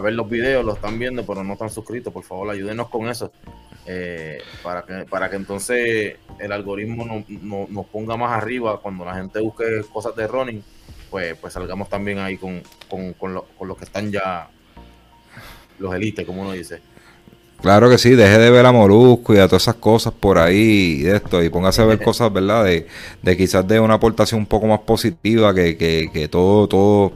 ver 0.00 0.12
los 0.12 0.28
videos, 0.28 0.64
lo 0.64 0.74
están 0.74 0.98
viendo, 0.98 1.24
pero 1.24 1.42
no 1.44 1.54
están 1.54 1.70
suscritos. 1.70 2.12
Por 2.12 2.24
favor, 2.24 2.50
ayúdenos 2.50 2.88
con 2.88 3.08
eso. 3.08 3.32
Eh, 3.86 4.38
para, 4.62 4.82
que, 4.82 5.06
para 5.08 5.30
que 5.30 5.36
entonces 5.36 6.16
el 6.38 6.52
algoritmo 6.52 7.06
no, 7.06 7.66
nos 7.70 7.86
ponga 7.86 8.16
más 8.16 8.32
arriba 8.32 8.80
cuando 8.80 9.04
la 9.04 9.14
gente 9.14 9.40
busque 9.40 9.82
cosas 9.90 10.14
de 10.14 10.26
running, 10.26 10.62
pues, 11.10 11.36
pues 11.38 11.54
salgamos 11.54 11.88
también 11.88 12.18
ahí 12.18 12.36
con, 12.36 12.62
con, 12.88 13.14
con, 13.14 13.42
con 13.56 13.68
los 13.68 13.78
que 13.78 13.84
están 13.84 14.12
ya 14.12 14.50
los 15.78 15.94
elites, 15.94 16.26
como 16.26 16.42
uno 16.42 16.52
dice. 16.52 16.80
Claro 17.60 17.90
que 17.90 17.98
sí, 17.98 18.10
deje 18.10 18.38
de 18.38 18.50
ver 18.50 18.64
a 18.66 18.72
Molusco 18.72 19.34
y 19.34 19.38
a 19.38 19.48
todas 19.48 19.62
esas 19.62 19.74
cosas 19.74 20.12
por 20.12 20.38
ahí 20.38 20.98
y 21.00 21.02
de 21.02 21.16
esto, 21.16 21.42
y 21.42 21.48
póngase 21.48 21.82
a 21.82 21.86
ver 21.86 21.98
cosas, 22.04 22.32
¿verdad? 22.32 22.64
De, 22.64 22.86
de 23.22 23.36
quizás 23.36 23.66
de 23.66 23.80
una 23.80 23.94
aportación 23.94 24.40
un 24.40 24.46
poco 24.46 24.68
más 24.68 24.80
positiva 24.80 25.52
que, 25.52 25.76
que, 25.76 26.08
que 26.12 26.28
todo, 26.28 26.68
todo, 26.68 27.14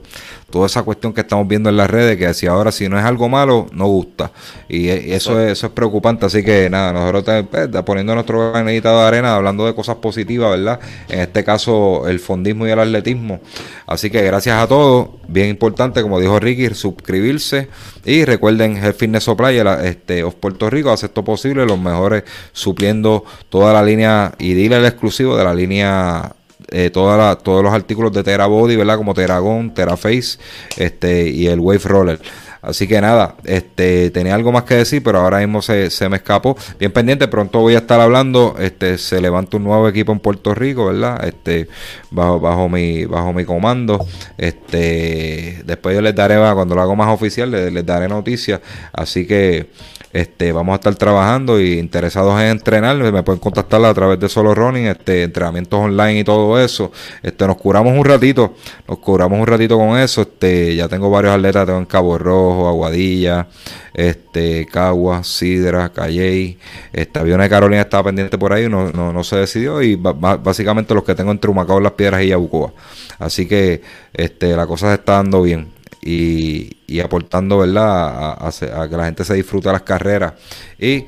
toda 0.52 0.66
esa 0.66 0.84
cuestión 0.84 1.12
que 1.12 1.22
estamos 1.22 1.48
viendo 1.48 1.68
en 1.70 1.76
las 1.76 1.90
redes, 1.90 2.16
que 2.18 2.32
si 2.34 2.46
ahora 2.46 2.70
si 2.70 2.88
no 2.88 2.98
es 2.98 3.04
algo 3.04 3.28
malo, 3.28 3.66
no 3.72 3.86
gusta. 3.86 4.30
Y, 4.68 4.88
e, 4.88 5.16
eso, 5.16 5.40
es, 5.40 5.52
eso 5.52 5.66
es 5.66 5.72
preocupante, 5.72 6.26
así 6.26 6.44
que 6.44 6.70
nada, 6.70 6.92
nosotros 6.92 7.46
pues, 7.50 7.68
poniendo 7.84 8.14
nuestro 8.14 8.52
granito 8.52 8.88
de 8.88 9.04
arena, 9.04 9.34
hablando 9.34 9.66
de 9.66 9.74
cosas 9.74 9.96
positivas, 9.96 10.50
¿verdad? 10.50 10.78
En 11.08 11.20
este 11.20 11.42
caso, 11.42 12.06
el 12.06 12.20
fondismo 12.20 12.66
y 12.66 12.70
el 12.70 12.78
atletismo. 12.78 13.40
Así 13.86 14.10
que 14.10 14.22
gracias 14.22 14.62
a 14.62 14.68
todos, 14.68 15.08
bien 15.26 15.48
importante, 15.48 16.02
como 16.02 16.20
dijo 16.20 16.38
Ricky, 16.38 16.72
suscribirse 16.74 17.68
y 18.04 18.24
recuerden 18.24 18.76
el 18.76 18.94
Fitness 18.94 19.24
Supply 19.24 19.58
este, 19.84 20.22
of 20.22 20.34
Puerto 20.34 20.68
Rico 20.68 20.90
hace 20.90 21.06
esto 21.06 21.24
posible, 21.24 21.64
los 21.64 21.80
mejores 21.80 22.24
supliendo 22.52 23.24
toda 23.48 23.72
la 23.72 23.82
línea 23.82 24.32
y 24.38 24.52
dile 24.52 24.76
el 24.76 24.84
exclusivo 24.84 25.36
de 25.36 25.44
la 25.44 25.54
línea 25.54 26.34
eh, 26.72 26.90
toda 26.90 27.37
todos 27.37 27.62
los 27.62 27.72
artículos 27.72 28.12
de 28.12 28.22
Terabody, 28.22 28.76
¿verdad? 28.76 28.96
Como 28.96 29.14
Teragon, 29.14 29.72
Teraface 29.74 30.38
este, 30.76 31.28
y 31.28 31.46
el 31.46 31.61
Wave 31.61 31.82
Roller. 31.85 32.20
Así 32.62 32.87
que 32.87 33.00
nada, 33.00 33.35
este, 33.42 34.11
tenía 34.11 34.37
algo 34.37 34.52
más 34.52 34.62
que 34.62 34.76
decir, 34.76 35.02
pero 35.02 35.18
ahora 35.18 35.38
mismo 35.40 35.62
se, 35.62 35.90
se, 35.90 36.08
me 36.08 36.18
escapó. 36.18 36.56
Bien 36.78 36.92
pendiente, 36.92 37.26
pronto 37.26 37.58
voy 37.58 37.74
a 37.74 37.78
estar 37.78 38.00
hablando. 38.00 38.54
Este, 38.61 38.98
se 38.98 39.20
levanta 39.20 39.56
un 39.56 39.64
nuevo 39.64 39.88
equipo 39.88 40.12
en 40.12 40.20
Puerto 40.20 40.54
Rico, 40.54 40.87
¿verdad? 40.87 41.26
Este, 41.26 41.68
bajo, 42.12 42.38
bajo 42.38 42.68
mi, 42.68 43.04
bajo 43.04 43.32
mi 43.32 43.44
comando. 43.44 44.06
Este, 44.38 45.61
después 45.66 45.96
yo 45.96 46.00
les 46.02 46.14
daré, 46.14 46.37
cuando 46.54 46.76
lo 46.76 46.82
hago 46.82 46.94
más 46.94 47.08
oficial, 47.08 47.50
les, 47.50 47.72
les 47.72 47.85
daré 47.85 48.08
noticias. 48.08 48.61
Así 48.92 49.26
que 49.26 49.68
este, 50.12 50.53
vamos 50.53 50.75
a 50.75 50.77
estar 50.77 50.94
trabajando 50.94 51.61
y 51.61 51.79
interesados 51.79 52.40
en 52.40 52.48
entrenar, 52.48 52.96
me 52.96 53.22
pueden 53.22 53.40
contactar 53.40 53.83
a 53.85 53.94
través 53.94 54.20
de 54.20 54.29
Solo 54.29 54.55
Running, 54.55 54.87
este, 54.87 55.22
entrenamientos 55.22 55.81
online 55.81 56.20
y 56.20 56.25
todo 56.25 56.59
eso. 56.61 56.92
Este, 57.22 57.46
nos 57.46 57.57
curamos 57.57 57.96
un 57.96 58.05
ratito, 58.05 58.55
nos 58.87 58.98
curamos 58.98 59.40
un 59.40 59.46
ratito 59.46 59.79
con 59.79 59.98
eso. 59.98 60.22
Este, 60.22 60.77
ya 60.77 60.88
tengo 60.88 61.11
varios 61.11 61.35
atletas, 61.35 61.66
tengo 61.66 61.79
en 61.79 61.87
Cabo 61.87 62.18
Rojo, 62.18 62.68
Aguadilla, 62.68 63.48
este, 63.94 64.66
Cagua, 64.66 65.25
Sidra, 65.25 65.88
Calley, 65.90 66.59
este 66.92 67.18
avión 67.18 67.40
de 67.40 67.48
Carolina 67.48 67.83
estaba 67.83 68.05
pendiente 68.05 68.37
por 68.38 68.53
ahí, 68.53 68.68
no, 68.68 68.90
no, 68.92 69.12
no 69.12 69.25
se 69.25 69.37
decidió 69.37 69.83
y 69.83 69.96
básicamente 69.96 70.94
los 70.94 71.05
que 71.05 71.14
tengo 71.14 71.31
entre 71.31 71.51
Humacao, 71.51 71.81
Las 71.81 71.92
Piedras 71.92 72.22
y 72.22 72.29
Yabucoa. 72.29 72.72
Así 73.18 73.46
que 73.46 73.83
este, 74.12 74.55
la 74.57 74.66
cosa 74.66 74.88
se 74.88 74.94
está 74.94 75.14
dando 75.14 75.42
bien 75.42 75.71
y, 76.02 77.00
aportando, 77.00 77.58
¿verdad? 77.58 78.36
A, 78.38 78.88
que 78.88 78.96
la 78.96 79.04
gente 79.04 79.24
se 79.24 79.34
disfrute 79.34 79.70
las 79.70 79.82
carreras. 79.82 80.34
Y 80.78 81.06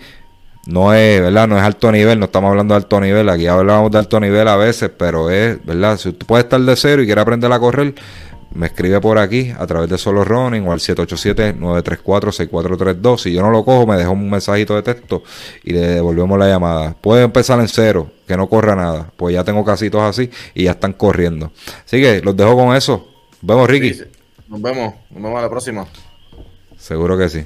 no 0.67 0.95
es, 0.95 1.21
¿verdad? 1.21 1.49
No 1.49 1.59
es 1.59 1.63
alto 1.63 1.93
nivel, 1.93 2.19
no 2.19 2.27
estamos 2.27 2.51
hablando 2.51 2.75
de 2.75 2.77
alto 2.77 3.01
nivel, 3.01 3.29
aquí 3.29 3.47
hablamos 3.47 3.91
de 3.91 3.99
alto 3.99 4.21
nivel 4.21 4.49
a 4.49 4.57
veces, 4.57 4.91
pero 4.97 5.31
es, 5.31 5.65
¿verdad? 5.65 5.99
Si 5.99 6.09
usted 6.09 6.27
puede 6.27 6.45
estar 6.45 6.61
de 6.61 6.77
cero 6.77 7.03
y 7.03 7.07
quiere 7.07 7.21
aprender 7.21 7.53
a 7.53 7.59
correr, 7.59 7.95
me 8.55 8.67
escribe 8.67 9.01
por 9.01 9.19
aquí 9.19 9.53
a 9.59 9.67
través 9.67 9.91
de 9.91 9.99
Solo 9.99 10.25
Running 10.25 10.69
o 10.69 10.73
al 10.73 10.79
787-934-6432. 10.79 13.19
Si 13.19 13.33
yo 13.33 13.43
no 13.43 13.51
lo 13.51 13.65
cojo, 13.65 13.85
me 13.87 13.97
dejo 13.97 14.13
un 14.13 14.31
mensajito 14.31 14.77
de 14.77 14.83
texto 14.83 15.25
y 15.65 15.73
le 15.73 15.81
devolvemos 15.81 16.39
la 16.39 16.47
llamada. 16.47 16.95
Puede 17.01 17.25
empezar 17.25 17.59
en 17.59 17.67
cero, 17.67 18.13
que 18.29 18.37
no 18.37 18.49
corra 18.49 18.77
nada, 18.77 19.11
pues 19.17 19.35
ya 19.35 19.43
tengo 19.43 19.65
casitos 19.65 20.03
así 20.03 20.31
y 20.55 20.63
ya 20.65 20.71
están 20.71 20.93
corriendo. 20.93 21.51
Así 21.85 22.01
que 22.01 22.21
los 22.23 22.37
dejo 22.37 22.57
con 22.57 22.77
eso. 22.77 23.09
Vemos, 23.43 23.69
Ricky. 23.69 24.01
Nos 24.49 24.61
vemos, 24.61 24.95
nos 25.11 25.23
vemos 25.23 25.39
a 25.39 25.43
la 25.43 25.51
próxima. 25.51 25.87
Seguro 26.77 27.17
que 27.17 27.29
sí. 27.29 27.43